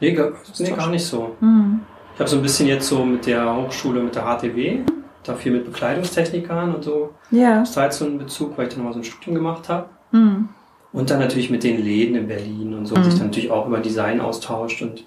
Nee, 0.00 0.12
gar, 0.12 0.32
nee, 0.58 0.70
gar 0.70 0.88
nicht 0.90 1.04
so. 1.04 1.36
Mhm. 1.40 1.80
Ich 2.14 2.20
habe 2.20 2.28
so 2.30 2.36
ein 2.36 2.42
bisschen 2.42 2.66
jetzt 2.66 2.88
so 2.88 3.04
mit 3.04 3.26
der 3.26 3.54
Hochschule, 3.54 4.00
mit 4.00 4.14
der 4.14 4.22
HTW, 4.24 4.80
da 5.28 5.34
viel 5.34 5.52
mit 5.52 5.64
Bekleidungstechnikern 5.64 6.74
und 6.74 6.84
so. 6.84 7.14
Ja. 7.30 7.60
Das 7.60 7.76
war 7.76 7.84
jetzt 7.84 7.98
so 7.98 8.04
ein 8.04 8.18
Bezug, 8.18 8.56
weil 8.56 8.68
ich 8.68 8.74
dann 8.74 8.84
mal 8.84 8.92
so 8.92 9.00
ein 9.00 9.04
Studium 9.04 9.34
gemacht 9.34 9.68
habe. 9.68 9.88
Mhm. 10.12 10.48
Und 10.92 11.10
dann 11.10 11.18
natürlich 11.20 11.50
mit 11.50 11.62
den 11.62 11.82
Läden 11.82 12.16
in 12.16 12.28
Berlin 12.28 12.74
und 12.74 12.86
so, 12.86 12.94
Mhm. 12.94 13.04
sich 13.04 13.14
dann 13.14 13.26
natürlich 13.26 13.50
auch 13.50 13.66
über 13.66 13.78
Design 13.80 14.20
austauscht. 14.20 14.82
Und, 14.82 15.04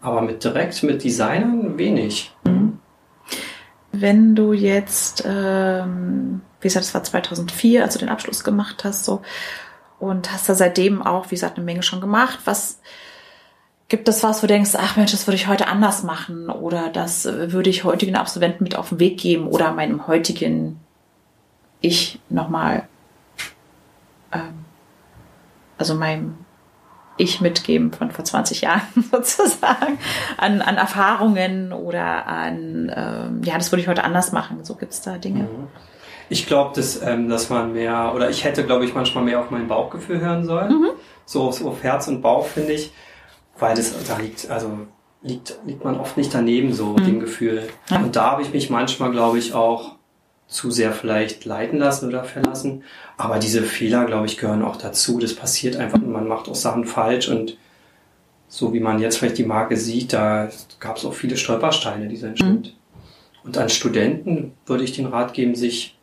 aber 0.00 0.20
mit 0.22 0.44
direkt 0.44 0.82
mit 0.82 1.02
Designern 1.02 1.76
wenig. 1.78 2.32
Wenn 3.92 4.34
du 4.34 4.52
jetzt, 4.52 5.24
ähm, 5.26 6.40
wie 6.60 6.66
gesagt, 6.68 6.84
das 6.86 6.94
war 6.94 7.04
2004, 7.04 7.82
als 7.82 7.94
du 7.94 8.00
den 8.00 8.08
Abschluss 8.08 8.42
gemacht 8.42 8.84
hast, 8.84 9.04
so, 9.04 9.22
und 10.00 10.32
hast 10.32 10.48
da 10.48 10.54
seitdem 10.54 11.00
auch, 11.02 11.26
wie 11.30 11.36
gesagt, 11.36 11.56
eine 11.56 11.64
Menge 11.64 11.82
schon 11.82 12.00
gemacht. 12.00 12.40
Was 12.44 12.80
gibt 13.88 14.08
es 14.08 14.22
was, 14.22 14.42
wo 14.42 14.46
du 14.46 14.54
denkst, 14.54 14.72
ach 14.76 14.96
Mensch, 14.96 15.12
das 15.12 15.26
würde 15.26 15.36
ich 15.36 15.46
heute 15.46 15.68
anders 15.68 16.02
machen 16.02 16.48
oder 16.48 16.88
das 16.88 17.24
würde 17.24 17.70
ich 17.70 17.84
heutigen 17.84 18.16
Absolventen 18.16 18.64
mit 18.64 18.76
auf 18.76 18.88
den 18.90 19.00
Weg 19.00 19.18
geben 19.18 19.46
oder 19.46 19.72
meinem 19.72 20.06
heutigen 20.06 20.80
Ich 21.80 22.18
nochmal, 22.30 22.88
ähm, 24.32 24.64
also 25.76 25.94
meinem 25.94 26.38
Ich 27.18 27.40
mitgeben 27.40 27.92
von 27.92 28.10
vor 28.10 28.24
20 28.24 28.62
Jahren 28.62 28.80
sozusagen 29.10 29.98
an, 30.38 30.62
an 30.62 30.76
Erfahrungen 30.76 31.72
oder 31.72 32.26
an, 32.26 32.90
ähm, 32.94 33.42
ja, 33.44 33.54
das 33.54 33.70
würde 33.70 33.82
ich 33.82 33.88
heute 33.88 34.04
anders 34.04 34.32
machen. 34.32 34.64
So 34.64 34.76
gibt's 34.76 35.02
da 35.02 35.18
Dinge. 35.18 35.44
Mhm. 35.44 35.68
Ich 36.30 36.46
glaube, 36.46 36.74
dass, 36.74 37.02
ähm, 37.02 37.28
dass 37.28 37.50
man 37.50 37.74
mehr, 37.74 38.12
oder 38.14 38.30
ich 38.30 38.44
hätte, 38.44 38.64
glaube 38.64 38.86
ich, 38.86 38.94
manchmal 38.94 39.24
mehr 39.24 39.40
auf 39.40 39.50
mein 39.50 39.68
Bauchgefühl 39.68 40.20
hören 40.20 40.46
sollen. 40.46 40.70
So, 41.26 41.52
so 41.52 41.68
auf 41.68 41.82
Herz 41.82 42.08
und 42.08 42.22
Bauch, 42.22 42.46
finde 42.46 42.72
ich. 42.72 42.90
Weil 43.58 43.76
das, 43.76 43.92
da 44.06 44.18
liegt, 44.18 44.50
also 44.50 44.70
liegt, 45.22 45.58
liegt 45.64 45.84
man 45.84 45.98
oft 45.98 46.16
nicht 46.16 46.34
daneben, 46.34 46.72
so 46.72 46.94
dem 46.94 47.20
Gefühl. 47.20 47.68
Ja. 47.88 47.98
Und 47.98 48.16
da 48.16 48.32
habe 48.32 48.42
ich 48.42 48.52
mich 48.52 48.70
manchmal, 48.70 49.10
glaube 49.10 49.38
ich, 49.38 49.54
auch 49.54 49.96
zu 50.46 50.70
sehr 50.70 50.92
vielleicht 50.92 51.44
leiten 51.44 51.78
lassen 51.78 52.08
oder 52.08 52.24
verlassen. 52.24 52.84
Aber 53.16 53.38
diese 53.38 53.62
Fehler, 53.62 54.04
glaube 54.04 54.26
ich, 54.26 54.36
gehören 54.36 54.62
auch 54.62 54.76
dazu. 54.76 55.18
Das 55.18 55.34
passiert 55.34 55.76
einfach. 55.76 55.98
Man 55.98 56.28
macht 56.28 56.48
auch 56.48 56.54
Sachen 56.54 56.84
falsch 56.84 57.28
und 57.28 57.56
so 58.48 58.72
wie 58.72 58.80
man 58.80 59.00
jetzt 59.00 59.18
vielleicht 59.18 59.38
die 59.38 59.44
Marke 59.44 59.76
sieht, 59.76 60.12
da 60.12 60.48
gab 60.78 60.96
es 60.96 61.04
auch 61.04 61.14
viele 61.14 61.36
Stolpersteine, 61.36 62.06
die 62.06 62.16
sind 62.16 62.38
stimmt. 62.38 62.76
Und 63.42 63.58
an 63.58 63.68
Studenten 63.68 64.52
würde 64.64 64.84
ich 64.84 64.92
den 64.92 65.06
Rat 65.06 65.34
geben, 65.34 65.56
sich 65.56 65.98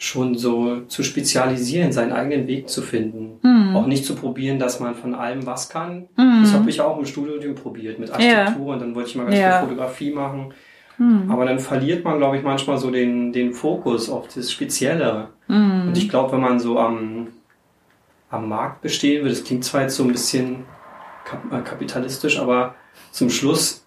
schon 0.00 0.36
so 0.38 0.82
zu 0.82 1.02
spezialisieren, 1.02 1.90
seinen 1.92 2.12
eigenen 2.12 2.46
Weg 2.46 2.68
zu 2.68 2.82
finden. 2.82 3.40
Mhm. 3.42 3.74
Auch 3.76 3.86
nicht 3.86 4.04
zu 4.04 4.14
probieren, 4.14 4.58
dass 4.60 4.78
man 4.78 4.94
von 4.94 5.12
allem 5.14 5.44
was 5.44 5.68
kann. 5.68 6.08
Mhm. 6.16 6.40
Das 6.42 6.52
habe 6.54 6.70
ich 6.70 6.80
auch 6.80 6.96
im 6.98 7.04
Studium 7.04 7.54
probiert 7.56 7.98
mit 7.98 8.10
Architektur 8.12 8.74
und 8.74 8.78
dann 8.80 8.94
wollte 8.94 9.10
ich 9.10 9.16
mal 9.16 9.24
ganz 9.24 9.36
Ja. 9.36 9.58
viel 9.58 9.68
Fotografie 9.68 10.10
machen. 10.12 10.52
Mhm. 10.98 11.28
Aber 11.30 11.44
dann 11.44 11.58
verliert 11.58 12.04
man, 12.04 12.18
glaube 12.18 12.36
ich, 12.36 12.44
manchmal 12.44 12.78
so 12.78 12.90
den, 12.92 13.32
den 13.32 13.52
Fokus 13.52 14.08
auf 14.08 14.28
das 14.32 14.52
Spezielle. 14.52 15.28
Mhm. 15.48 15.88
Und 15.88 15.96
ich 15.98 16.08
glaube, 16.08 16.32
wenn 16.32 16.40
man 16.40 16.60
so 16.60 16.78
am, 16.78 17.28
am 18.30 18.48
Markt 18.48 18.82
bestehen 18.82 19.24
will, 19.24 19.30
das 19.30 19.42
klingt 19.42 19.64
zwar 19.64 19.82
jetzt 19.82 19.96
so 19.96 20.04
ein 20.04 20.12
bisschen 20.12 20.64
äh, 21.50 21.60
kapitalistisch, 21.60 22.38
aber 22.38 22.76
zum 23.10 23.30
Schluss 23.30 23.84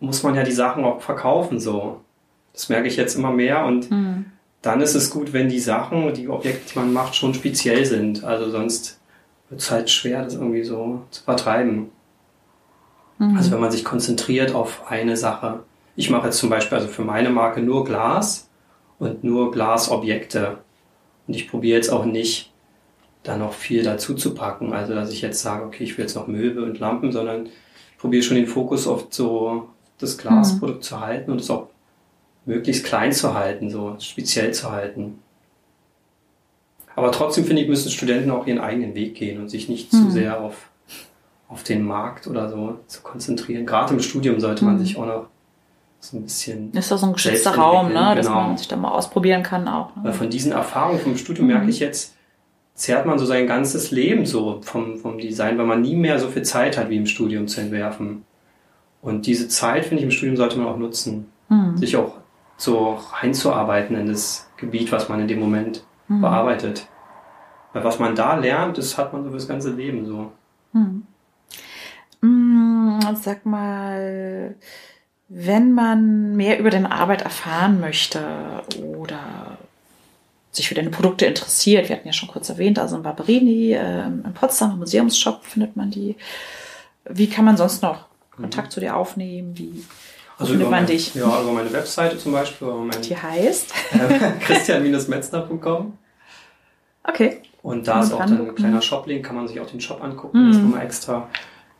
muss 0.00 0.24
man 0.24 0.34
ja 0.34 0.42
die 0.42 0.50
Sachen 0.52 0.84
auch 0.84 1.00
verkaufen, 1.00 1.60
so. 1.60 2.00
Das 2.52 2.68
merke 2.68 2.88
ich 2.88 2.96
jetzt 2.96 3.14
immer 3.16 3.30
mehr 3.30 3.64
und 3.64 3.90
Mhm. 3.90 4.24
Dann 4.62 4.80
ist 4.80 4.94
es 4.94 5.10
gut, 5.10 5.32
wenn 5.32 5.48
die 5.48 5.58
Sachen, 5.58 6.14
die 6.14 6.28
Objekte, 6.28 6.72
die 6.72 6.78
man 6.78 6.92
macht, 6.92 7.16
schon 7.16 7.34
speziell 7.34 7.84
sind. 7.84 8.22
Also 8.22 8.48
sonst 8.50 9.00
wird 9.48 9.60
es 9.60 9.70
halt 9.70 9.90
schwer, 9.90 10.22
das 10.22 10.34
irgendwie 10.34 10.62
so 10.62 11.02
zu 11.10 11.24
vertreiben. 11.24 11.90
Mhm. 13.18 13.36
Also 13.36 13.50
wenn 13.50 13.60
man 13.60 13.72
sich 13.72 13.84
konzentriert 13.84 14.54
auf 14.54 14.88
eine 14.88 15.16
Sache. 15.16 15.64
Ich 15.96 16.10
mache 16.10 16.26
jetzt 16.26 16.38
zum 16.38 16.48
Beispiel 16.48 16.78
also 16.78 16.88
für 16.88 17.02
meine 17.02 17.30
Marke 17.30 17.60
nur 17.60 17.84
Glas 17.84 18.48
und 19.00 19.24
nur 19.24 19.50
Glasobjekte. 19.50 20.58
Und 21.26 21.34
ich 21.34 21.50
probiere 21.50 21.76
jetzt 21.76 21.90
auch 21.90 22.04
nicht, 22.04 22.52
da 23.24 23.36
noch 23.36 23.52
viel 23.52 23.82
dazu 23.82 24.14
zu 24.14 24.32
packen. 24.34 24.72
Also 24.72 24.94
dass 24.94 25.12
ich 25.12 25.22
jetzt 25.22 25.42
sage, 25.42 25.64
okay, 25.64 25.82
ich 25.82 25.98
will 25.98 26.04
jetzt 26.04 26.14
noch 26.14 26.28
Möbel 26.28 26.62
und 26.62 26.78
Lampen, 26.78 27.10
sondern 27.10 27.46
ich 27.46 27.98
probiere 27.98 28.22
schon 28.22 28.36
den 28.36 28.46
Fokus 28.46 28.86
auf 28.86 29.08
so 29.10 29.68
das 29.98 30.18
Glasprodukt 30.18 30.84
zu 30.84 31.00
halten 31.00 31.30
und 31.30 31.40
es 31.40 31.50
auch 31.50 31.68
möglichst 32.44 32.84
klein 32.84 33.12
zu 33.12 33.34
halten, 33.34 33.70
so 33.70 33.96
speziell 33.98 34.52
zu 34.52 34.70
halten. 34.70 35.18
Aber 36.94 37.10
trotzdem 37.12 37.44
finde 37.44 37.62
ich, 37.62 37.68
müssen 37.68 37.90
Studenten 37.90 38.30
auch 38.30 38.46
ihren 38.46 38.58
eigenen 38.58 38.94
Weg 38.94 39.14
gehen 39.14 39.40
und 39.40 39.48
sich 39.48 39.68
nicht 39.68 39.90
zu 39.90 40.10
sehr 40.10 40.40
auf, 40.40 40.68
auf 41.48 41.62
den 41.62 41.84
Markt 41.84 42.26
oder 42.26 42.48
so 42.50 42.80
zu 42.86 43.00
konzentrieren. 43.02 43.64
Gerade 43.64 43.94
im 43.94 44.00
Studium 44.00 44.40
sollte 44.40 44.64
man 44.64 44.78
sich 44.78 44.96
auch 44.98 45.06
noch 45.06 45.26
so 46.00 46.16
ein 46.18 46.22
bisschen, 46.24 46.72
Ist 46.72 46.90
doch 46.90 46.98
so 46.98 47.06
ein 47.06 47.12
geschützter 47.14 47.54
Raum, 47.54 47.86
ne? 47.86 47.94
entwickeln, 47.94 48.16
dass 48.16 48.26
genau. 48.26 48.40
man 48.48 48.58
sich 48.58 48.68
da 48.68 48.76
mal 48.76 48.90
ausprobieren 48.90 49.42
kann 49.42 49.68
auch. 49.68 49.90
weil 49.96 50.04
Ne? 50.04 50.12
von 50.12 50.28
diesen 50.28 50.52
Erfahrungen 50.52 50.98
vom 51.00 51.16
Studium 51.16 51.46
merke 51.46 51.70
ich 51.70 51.78
jetzt, 51.78 52.14
zehrt 52.74 53.06
man 53.06 53.18
so 53.18 53.24
sein 53.24 53.46
ganzes 53.46 53.90
Leben 53.90 54.26
so 54.26 54.60
vom, 54.62 54.98
vom 54.98 55.18
Design, 55.18 55.56
weil 55.58 55.66
man 55.66 55.80
nie 55.80 55.94
mehr 55.94 56.18
so 56.18 56.28
viel 56.28 56.42
Zeit 56.42 56.76
hat 56.76 56.90
wie 56.90 56.96
im 56.96 57.06
Studium 57.06 57.46
zu 57.46 57.60
entwerfen. 57.60 58.24
Und 59.00 59.26
diese 59.26 59.48
Zeit, 59.48 59.84
finde 59.84 59.98
ich, 59.98 60.04
im 60.04 60.10
Studium 60.10 60.36
sollte 60.36 60.58
man 60.58 60.66
auch 60.66 60.76
nutzen, 60.78 61.26
Mhm. 61.48 61.76
sich 61.76 61.96
auch 61.96 62.14
so 62.56 62.98
einzuarbeiten 63.20 63.96
in 63.96 64.06
das 64.06 64.48
Gebiet, 64.56 64.92
was 64.92 65.08
man 65.08 65.20
in 65.20 65.28
dem 65.28 65.40
Moment 65.40 65.84
Mhm. 66.08 66.20
bearbeitet. 66.20 66.86
Weil 67.72 67.84
was 67.84 67.98
man 67.98 68.14
da 68.14 68.34
lernt, 68.34 68.76
das 68.76 68.98
hat 68.98 69.12
man 69.12 69.24
so 69.24 69.30
fürs 69.30 69.48
ganze 69.48 69.70
Leben 69.70 70.04
so. 70.04 70.32
Hm. 70.72 71.06
Mm, 72.20 73.00
Sag 73.20 73.46
mal, 73.46 74.54
wenn 75.28 75.72
man 75.72 76.36
mehr 76.36 76.58
über 76.58 76.70
deine 76.70 76.92
Arbeit 76.92 77.22
erfahren 77.22 77.80
möchte 77.80 78.62
oder 78.96 79.58
sich 80.50 80.68
für 80.68 80.74
deine 80.74 80.90
Produkte 80.90 81.24
interessiert, 81.24 81.88
wir 81.88 81.96
hatten 81.96 82.06
ja 82.06 82.12
schon 82.12 82.28
kurz 82.28 82.48
erwähnt, 82.50 82.78
also 82.78 82.96
in 82.96 83.02
Barberini, 83.02 83.72
ähm, 83.72 84.22
in 84.26 84.34
Potsdam, 84.34 84.72
im 84.72 84.78
Museumsshop 84.80 85.44
findet 85.44 85.76
man 85.76 85.90
die. 85.90 86.16
Wie 87.08 87.28
kann 87.28 87.44
man 87.46 87.56
sonst 87.56 87.82
noch 87.82 88.06
Kontakt 88.36 88.70
zu 88.72 88.80
dir 88.80 88.96
aufnehmen? 88.96 89.56
Wie 89.56 89.84
findet 90.46 90.62
über 90.62 90.70
man 90.70 90.80
mein- 90.80 90.86
dich? 90.86 91.14
Ja, 91.14 91.42
über 91.42 91.52
meine 91.52 91.72
Webseite 91.72 92.18
zum 92.18 92.32
Beispiel, 92.32 92.68
über 92.68 92.76
mein 92.78 93.00
Die 93.02 93.16
heißt? 93.16 93.72
christian-metzner.com. 94.40 95.92
Okay. 97.04 97.42
Und 97.62 97.86
da 97.88 98.00
ist 98.02 98.12
auch 98.12 98.18
dann 98.20 98.48
ein 98.48 98.54
kleiner. 98.54 98.82
Shop-Link, 98.82 99.24
kann 99.24 99.36
man 99.36 99.48
sich 99.48 99.60
auch 99.60 99.66
den 99.66 99.80
Shop 99.80 100.02
angucken, 100.02 100.48
das 100.48 100.56
ist 100.56 100.62
nochmal 100.62 100.84
extra. 100.84 101.28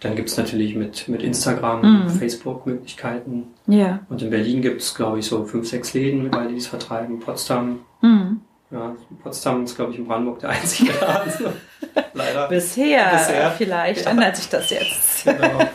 Dann 0.01 0.17
gibt's 0.17 0.37
natürlich 0.37 0.75
mit, 0.75 1.07
mit 1.09 1.23
Instagram, 1.23 2.05
Mhm. 2.05 2.09
Facebook 2.11 2.67
Möglichkeiten. 2.67 3.49
Ja. 3.67 4.01
Und 4.09 4.21
in 4.23 4.31
Berlin 4.31 4.61
gibt's 4.63 4.95
glaube 4.95 5.21
ich, 5.21 5.27
so 5.27 5.45
fünf, 5.45 5.69
sechs 5.69 5.95
Läden, 5.95 6.25
mittlerweile, 6.25 6.51
die 6.51 6.57
es 6.57 6.67
vertreiben. 6.67 7.21
Potsdam, 7.21 7.81
Hm. 8.01 8.41
ja, 8.73 8.97
Potsdam 9.23 9.63
ist, 9.65 9.77
glaube 9.77 9.93
ich, 9.93 9.99
in 9.99 10.07
Brandenburg 10.09 10.41
der 10.41 10.51
einzige 10.51 10.93
Laden. 11.01 11.33
Leider. 12.15 12.49
Bisher, 12.49 13.11
Bisher. 13.13 13.51
vielleicht 13.57 14.07
ändert 14.07 14.37
sich 14.37 14.49
das 14.49 14.71
jetzt. 14.71 15.25
Genau. 15.25 15.59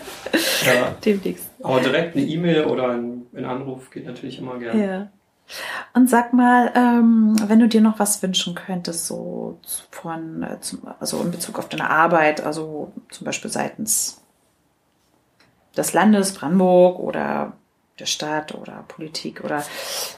Ja. 0.65 0.93
Demnächst. 1.06 1.46
Aber 1.67 1.82
direkt 1.82 2.15
eine 2.15 2.25
E-Mail 2.25 2.65
oder 2.65 2.89
ein, 2.89 3.25
ein 3.36 3.45
Anruf 3.45 3.89
geht 3.89 4.06
natürlich 4.06 4.39
immer 4.39 4.58
gerne. 4.58 4.86
Ja. 4.86 5.08
Und 5.93 6.10
sag 6.10 6.34
mal, 6.34 6.71
ähm, 6.75 7.36
wenn 7.47 7.60
du 7.60 7.67
dir 7.67 7.82
noch 7.82 7.99
was 7.99 8.21
wünschen 8.21 8.53
könntest, 8.53 9.08
so 9.08 9.60
von, 9.91 10.43
äh, 10.43 10.58
also 10.99 11.21
in 11.21 11.32
Bezug 11.32 11.58
auf 11.58 11.69
deine 11.69 11.89
Arbeit, 11.89 12.41
also 12.41 12.91
zum 13.10 13.25
Beispiel 13.25 13.49
seitens 13.49 14.21
des 15.75 15.93
Landes 15.93 16.34
Brandenburg 16.34 16.99
oder 16.99 17.53
der 17.99 18.06
Staat 18.06 18.53
oder 18.53 18.84
Politik 18.88 19.43
oder 19.43 19.63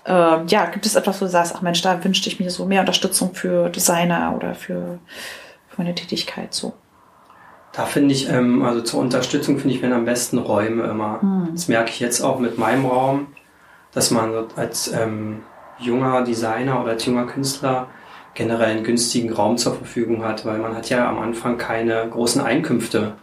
äh, 0.05 0.45
ja, 0.45 0.65
gibt 0.65 0.85
es 0.85 0.95
etwas, 0.95 1.21
wo 1.21 1.25
du 1.25 1.31
sagst, 1.31 1.53
ach 1.55 1.61
Mensch, 1.61 1.81
da 1.81 2.03
wünschte 2.03 2.29
ich 2.29 2.39
mir 2.39 2.49
so 2.49 2.65
mehr 2.65 2.81
Unterstützung 2.81 3.33
für 3.33 3.69
Designer 3.69 4.33
oder 4.35 4.55
für 4.55 4.99
meine 5.77 5.95
Tätigkeit 5.95 6.53
so. 6.53 6.73
Da 7.79 7.85
finde 7.85 8.13
ich, 8.13 8.27
ähm, 8.27 8.61
also 8.61 8.81
zur 8.81 8.99
Unterstützung 8.99 9.57
finde 9.57 9.73
ich, 9.73 9.81
wenn 9.81 9.93
am 9.93 10.03
besten 10.03 10.37
Räume 10.37 10.83
immer. 10.83 11.21
Hm. 11.21 11.47
Das 11.53 11.69
merke 11.69 11.91
ich 11.91 12.01
jetzt 12.01 12.19
auch 12.19 12.37
mit 12.37 12.57
meinem 12.57 12.85
Raum, 12.85 13.27
dass 13.93 14.11
man 14.11 14.33
als 14.57 14.91
ähm, 14.91 15.43
junger 15.79 16.25
Designer 16.25 16.81
oder 16.81 16.91
als 16.91 17.05
junger 17.05 17.25
Künstler 17.25 17.87
generell 18.33 18.71
einen 18.71 18.83
günstigen 18.83 19.31
Raum 19.31 19.57
zur 19.57 19.75
Verfügung 19.75 20.25
hat, 20.25 20.45
weil 20.45 20.57
man 20.59 20.75
hat 20.75 20.89
ja 20.89 21.07
am 21.07 21.19
Anfang 21.19 21.57
keine 21.57 22.05
großen 22.09 22.41
Einkünfte. 22.41 23.13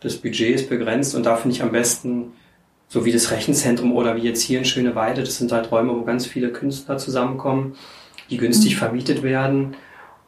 Das 0.00 0.16
Budget 0.16 0.56
ist 0.56 0.68
begrenzt 0.68 1.14
und 1.14 1.24
da 1.24 1.36
finde 1.36 1.54
ich 1.54 1.62
am 1.62 1.70
besten, 1.70 2.32
so 2.88 3.04
wie 3.04 3.12
das 3.12 3.30
Rechenzentrum 3.30 3.94
oder 3.94 4.16
wie 4.16 4.22
jetzt 4.22 4.42
hier 4.42 4.58
in 4.58 4.64
Schöneweide, 4.64 5.22
das 5.22 5.38
sind 5.38 5.52
halt 5.52 5.70
Räume, 5.70 5.94
wo 5.94 6.02
ganz 6.02 6.26
viele 6.26 6.50
Künstler 6.50 6.98
zusammenkommen, 6.98 7.76
die 8.30 8.36
günstig 8.36 8.74
mhm. 8.74 8.78
vermietet 8.78 9.22
werden 9.22 9.76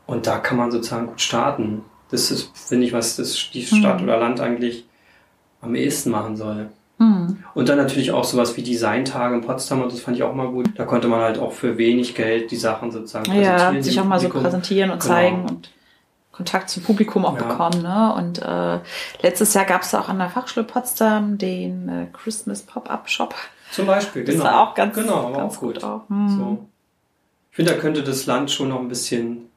und 0.07 0.29
da 0.29 0.39
kann 0.39 0.59
man 0.59 0.71
sozusagen 0.71 1.09
gut 1.09 1.21
starten. 1.21 1.83
Das 2.11 2.31
ist, 2.31 2.51
finde 2.55 2.87
ich, 2.87 2.93
was 2.93 3.17
das, 3.17 3.51
die 3.53 3.65
Stadt 3.65 3.99
mhm. 3.99 4.05
oder 4.05 4.19
Land 4.19 4.41
eigentlich 4.41 4.87
am 5.61 5.75
ehesten 5.75 6.11
machen 6.11 6.37
soll. 6.37 6.69
Mhm. 6.99 7.45
Und 7.55 7.69
dann 7.69 7.79
natürlich 7.79 8.11
auch 8.11 8.25
sowas 8.25 8.57
wie 8.57 8.63
Designtage 8.63 9.35
in 9.35 9.41
Potsdam 9.43 9.83
und 9.83 9.93
das 9.93 10.01
fand 10.01 10.17
ich 10.17 10.23
auch 10.23 10.35
mal 10.35 10.49
gut. 10.49 10.71
Da 10.77 10.85
konnte 10.85 11.09
man 11.09 11.21
halt 11.21 11.39
auch 11.39 11.53
für 11.53 11.79
wenig 11.79 12.15
Geld 12.15 12.51
die 12.51 12.57
Sachen 12.57 12.91
sozusagen 12.91 13.25
präsentieren. 13.25 13.75
Ja, 13.75 13.83
sich 13.83 14.01
auch 14.01 14.05
mal 14.05 14.19
so 14.19 14.29
präsentieren 14.29 14.91
und 14.91 15.01
genau. 15.01 15.15
zeigen 15.15 15.47
und 15.49 15.71
Kontakt 16.33 16.71
zum 16.71 16.85
Publikum 16.85 17.25
auch 17.25 17.37
ja. 17.37 17.45
bekommen. 17.45 17.83
Ne? 17.83 18.15
Und 18.15 18.41
äh, 18.41 18.79
letztes 19.23 19.55
Jahr 19.55 19.65
gab 19.65 19.83
es 19.83 19.95
auch 19.95 20.09
an 20.09 20.19
der 20.19 20.31
Fachschule 20.31 20.65
Potsdam 20.65 21.37
den 21.37 21.89
äh, 21.89 22.07
Christmas 22.13 22.63
Pop-Up 22.63 23.09
Shop. 23.09 23.35
Zum 23.73 23.87
Beispiel, 23.87 24.25
genau. 24.25 24.45
Das 24.45 24.53
war 24.53 24.61
auch 24.61 24.75
ganz, 24.75 24.95
genau, 24.95 25.33
ganz 25.33 25.57
auch 25.57 25.61
gut. 25.61 25.75
gut 25.75 25.85
auch. 25.85 26.09
Hm. 26.09 26.29
So. 26.29 26.67
Ich 27.51 27.57
finde, 27.57 27.73
da 27.73 27.79
könnte 27.79 28.03
das 28.03 28.27
Land 28.27 28.51
schon 28.51 28.69
noch 28.69 28.79
ein 28.79 28.89
bisschen 28.89 29.49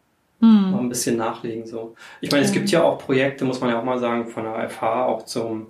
hm. 0.41 0.75
ein 0.77 0.89
bisschen 0.89 1.17
nachlegen. 1.17 1.65
So. 1.65 1.95
Ich 2.19 2.31
meine, 2.31 2.43
es 2.43 2.51
gibt 2.51 2.69
ja 2.69 2.83
auch 2.83 2.97
Projekte, 2.97 3.45
muss 3.45 3.61
man 3.61 3.69
ja 3.69 3.79
auch 3.79 3.83
mal 3.83 3.99
sagen, 3.99 4.27
von 4.27 4.43
der 4.43 4.69
FH 4.69 5.05
auch 5.05 5.25
zum 5.25 5.67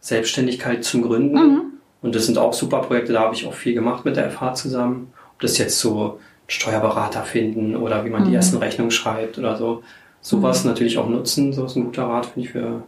Selbstständigkeit 0.00 0.84
zum 0.84 1.02
Gründen. 1.02 1.34
Mhm. 1.34 1.62
Und 2.02 2.14
das 2.14 2.26
sind 2.26 2.38
auch 2.38 2.52
super 2.52 2.80
Projekte, 2.80 3.12
da 3.12 3.20
habe 3.20 3.34
ich 3.34 3.46
auch 3.46 3.54
viel 3.54 3.74
gemacht 3.74 4.04
mit 4.04 4.16
der 4.16 4.30
FH 4.30 4.54
zusammen. 4.54 5.12
Ob 5.34 5.40
das 5.40 5.58
jetzt 5.58 5.78
so 5.78 6.18
Steuerberater 6.46 7.22
finden 7.22 7.76
oder 7.76 8.04
wie 8.04 8.10
man 8.10 8.22
mhm. 8.22 8.28
die 8.28 8.34
ersten 8.34 8.56
Rechnungen 8.56 8.90
schreibt 8.90 9.38
oder 9.38 9.56
so. 9.56 9.82
Sowas 10.20 10.64
mhm. 10.64 10.70
natürlich 10.70 10.98
auch 10.98 11.08
nutzen, 11.08 11.52
so 11.52 11.66
ist 11.66 11.76
ein 11.76 11.84
guter 11.84 12.04
Rat, 12.04 12.26
finde 12.26 12.46
ich, 12.46 12.52
für 12.52 12.82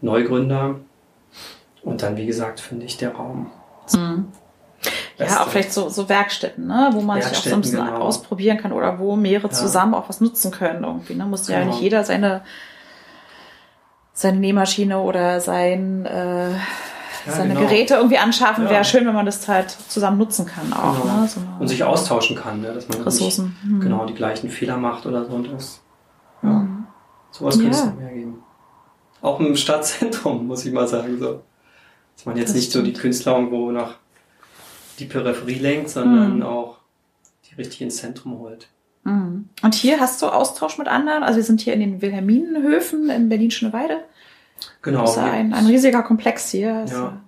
Neugründer. 0.00 0.76
Und 1.82 2.02
dann, 2.02 2.16
wie 2.16 2.26
gesagt, 2.26 2.60
finde 2.60 2.86
ich 2.86 2.96
der 2.96 3.12
Raum. 3.14 3.50
Mhm. 3.94 4.26
Ja, 5.18 5.42
auch 5.42 5.48
vielleicht 5.48 5.72
so, 5.72 5.88
so 5.88 6.08
Werkstätten, 6.08 6.66
ne? 6.66 6.90
wo 6.92 7.00
man 7.00 7.22
sich 7.22 7.32
auch 7.32 7.42
so 7.42 7.54
ein 7.54 7.60
bisschen 7.62 7.84
genau. 7.84 8.00
ausprobieren 8.00 8.58
kann 8.58 8.72
oder 8.72 8.98
wo 8.98 9.16
mehrere 9.16 9.48
ja. 9.48 9.52
zusammen 9.52 9.94
auch 9.94 10.08
was 10.08 10.20
nutzen 10.20 10.50
können 10.50 10.84
irgendwie. 10.84 11.14
Ne? 11.14 11.24
Muss 11.24 11.46
genau. 11.46 11.60
ja 11.60 11.64
nicht 11.64 11.80
jeder 11.80 12.04
seine, 12.04 12.42
seine 14.12 14.38
Nähmaschine 14.38 15.00
oder 15.00 15.40
sein, 15.40 16.04
äh, 16.04 16.50
ja, 16.50 16.58
seine 17.26 17.54
genau. 17.54 17.66
Geräte 17.66 17.94
irgendwie 17.94 18.18
anschaffen. 18.18 18.64
Ja. 18.64 18.70
Wäre 18.70 18.84
schön, 18.84 19.06
wenn 19.06 19.14
man 19.14 19.24
das 19.24 19.48
halt 19.48 19.70
zusammen 19.70 20.18
nutzen 20.18 20.44
kann 20.44 20.70
auch. 20.74 21.02
Genau. 21.02 21.20
Ne? 21.20 21.28
So 21.28 21.40
und 21.60 21.68
sich 21.68 21.82
austauschen 21.82 22.36
kann, 22.36 22.60
ne? 22.60 22.74
dass 22.74 22.86
man 22.88 23.00
Ressourcen. 23.00 23.56
Nicht, 23.62 23.72
mhm. 23.72 23.80
genau 23.80 24.04
die 24.04 24.14
gleichen 24.14 24.50
Fehler 24.50 24.76
macht 24.76 25.06
oder 25.06 25.24
so. 25.24 25.32
Und 25.32 25.50
das, 25.50 25.80
ja. 26.42 26.50
Mhm. 26.50 26.86
Sowas 27.30 27.58
könnte 27.58 27.70
es 27.70 27.84
noch 27.86 27.96
mehr 27.96 28.12
geben. 28.12 28.42
Auch 29.22 29.40
im 29.40 29.56
Stadtzentrum, 29.56 30.46
muss 30.46 30.64
ich 30.66 30.72
mal 30.74 30.86
sagen. 30.86 31.18
So. 31.18 31.42
Dass 32.16 32.26
man 32.26 32.36
jetzt 32.36 32.50
das 32.50 32.56
nicht 32.56 32.70
stimmt. 32.70 32.86
so 32.86 32.92
die 32.92 32.98
Künstler 32.98 33.32
irgendwo 33.36 33.70
nach 33.70 33.96
die 34.98 35.04
Peripherie 35.06 35.58
lenkt, 35.58 35.90
sondern 35.90 36.36
mhm. 36.36 36.42
auch 36.42 36.78
die 37.48 37.54
richtig 37.54 37.82
ins 37.82 37.96
Zentrum 37.96 38.38
holt. 38.38 38.68
Mhm. 39.04 39.48
Und 39.62 39.74
hier 39.74 40.00
hast 40.00 40.20
du 40.22 40.26
Austausch 40.26 40.78
mit 40.78 40.88
anderen? 40.88 41.22
Also 41.22 41.36
wir 41.36 41.44
sind 41.44 41.60
hier 41.60 41.74
in 41.74 41.80
den 41.80 42.02
Wilhelminenhöfen 42.02 43.08
in 43.08 43.28
Berlin-Schöneweide. 43.28 43.98
Genau. 44.82 45.02
Das 45.02 45.12
ist 45.12 45.18
ein, 45.18 45.52
ein 45.52 45.66
riesiger 45.66 46.02
Komplex 46.02 46.50
hier. 46.50 46.84
Ja. 46.88 47.20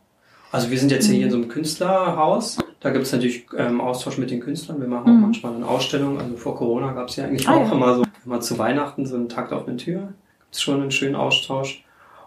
Also 0.51 0.71
wir 0.71 0.79
sind 0.79 0.91
jetzt 0.91 1.07
hier 1.07 1.25
in 1.25 1.31
so 1.31 1.37
einem 1.37 1.49
Künstlerhaus. 1.49 2.59
Da 2.81 2.91
gibt 2.91 3.07
es 3.07 3.13
natürlich 3.13 3.47
ähm, 3.57 3.81
Austausch 3.81 4.19
mit 4.19 4.31
den 4.31 4.41
Künstlern. 4.41 4.81
Wir 4.81 4.89
machen 4.89 5.11
auch 5.11 5.15
mhm. 5.15 5.21
manchmal 5.21 5.55
eine 5.55 5.67
Ausstellung. 5.67 6.19
Also 6.19 6.37
vor 6.37 6.57
Corona 6.57 6.93
gab 6.93 7.09
es 7.09 7.17
ja 7.17 7.25
eigentlich 7.25 7.49
ah, 7.49 7.57
auch 7.57 7.67
ja. 7.67 7.73
immer 7.73 7.95
so, 7.97 8.05
immer 8.25 8.41
zu 8.41 8.59
Weihnachten 8.59 9.05
so 9.05 9.17
einen 9.17 9.29
Takt 9.29 9.53
auf 9.53 9.69
eine 9.69 9.77
Tür. 9.77 10.15
Gibt 10.41 10.55
es 10.55 10.63
schon 10.63 10.81
einen 10.81 10.91
schönen 10.91 11.17
Austausch. 11.17 11.85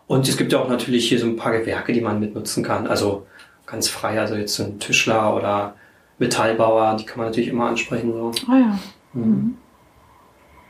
Und 0.07 0.27
es 0.27 0.37
gibt 0.37 0.51
ja 0.51 0.59
auch 0.59 0.69
natürlich 0.69 1.07
hier 1.07 1.19
so 1.19 1.25
ein 1.25 1.37
paar 1.37 1.57
Gewerke, 1.57 1.93
die 1.93 2.01
man 2.01 2.19
mitnutzen 2.19 2.63
kann. 2.63 2.85
Also 2.85 3.25
ganz 3.71 3.87
frei. 3.87 4.19
Also 4.19 4.35
jetzt 4.35 4.55
so 4.55 4.63
ein 4.63 4.79
Tischler 4.79 5.35
oder 5.35 5.75
Metallbauer, 6.19 6.95
die 6.97 7.05
kann 7.05 7.17
man 7.17 7.27
natürlich 7.27 7.49
immer 7.49 7.67
ansprechen. 7.67 8.13
So. 8.13 8.31
Ah 8.47 8.57
ja. 8.57 8.79
Mhm. 9.13 9.23
mhm. 9.23 9.57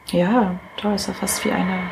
Ja, 0.07 0.59
toll, 0.77 0.95
ist 0.95 1.07
ja 1.07 1.13
fast 1.13 1.45
wie 1.45 1.51
eine, 1.51 1.83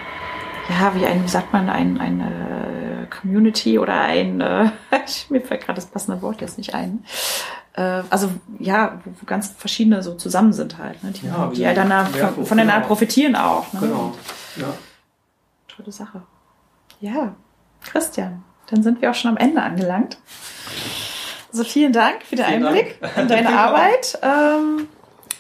ja, 0.67 0.93
wie 0.95 1.06
ein, 1.06 1.24
wie 1.24 1.30
sagt 1.30 1.54
man, 1.54 1.69
ein, 1.69 2.00
eine 2.02 3.08
Community 3.10 3.80
oder 3.80 4.02
ein, 4.02 4.41
äh, 4.41 4.72
mir 5.30 5.41
fällt 5.41 5.62
gerade 5.62 5.76
das 5.76 5.86
passende 5.86 6.22
Wort 6.22 6.41
jetzt 6.41 6.58
nicht 6.58 6.74
ein. 6.74 7.06
Äh, 7.74 8.04
also 8.10 8.30
ja, 8.60 9.00
wo, 9.06 9.12
wo 9.12 9.26
ganz 9.26 9.54
verschiedene 9.58 10.04
so 10.04 10.15
zusammen 10.15 10.54
sind 10.54 10.78
halt, 10.78 11.02
ne? 11.04 11.12
die, 11.12 11.28
ja, 11.28 11.52
die 11.54 11.62
ja 11.62 11.74
dann 11.74 12.08
von, 12.08 12.45
voneinander 12.45 12.76
genau. 12.78 12.88
profitieren 12.88 13.36
auch. 13.36 13.72
Ne? 13.74 13.80
Genau. 13.80 14.13
Ja. 14.58 14.74
Tolle 15.67 15.91
Sache. 15.91 16.22
Ja, 17.00 17.36
Christian, 17.84 18.43
dann 18.69 18.84
sind 18.84 19.02
wir 19.02 19.12
auch 19.12 19.15
schon 19.15 19.32
am 19.32 19.38
Ende 19.38 19.62
angelangt. 19.62 20.17
Also 21.51 21.63
vielen 21.63 21.93
Dank 21.93 22.21
für 22.23 22.35
den 22.35 22.45
vielen 22.45 22.65
Einblick 22.65 22.99
Dank. 23.01 23.17
in 23.17 23.27
deine 23.27 23.49
Arbeit. 23.49 24.19
Ähm, 24.21 24.88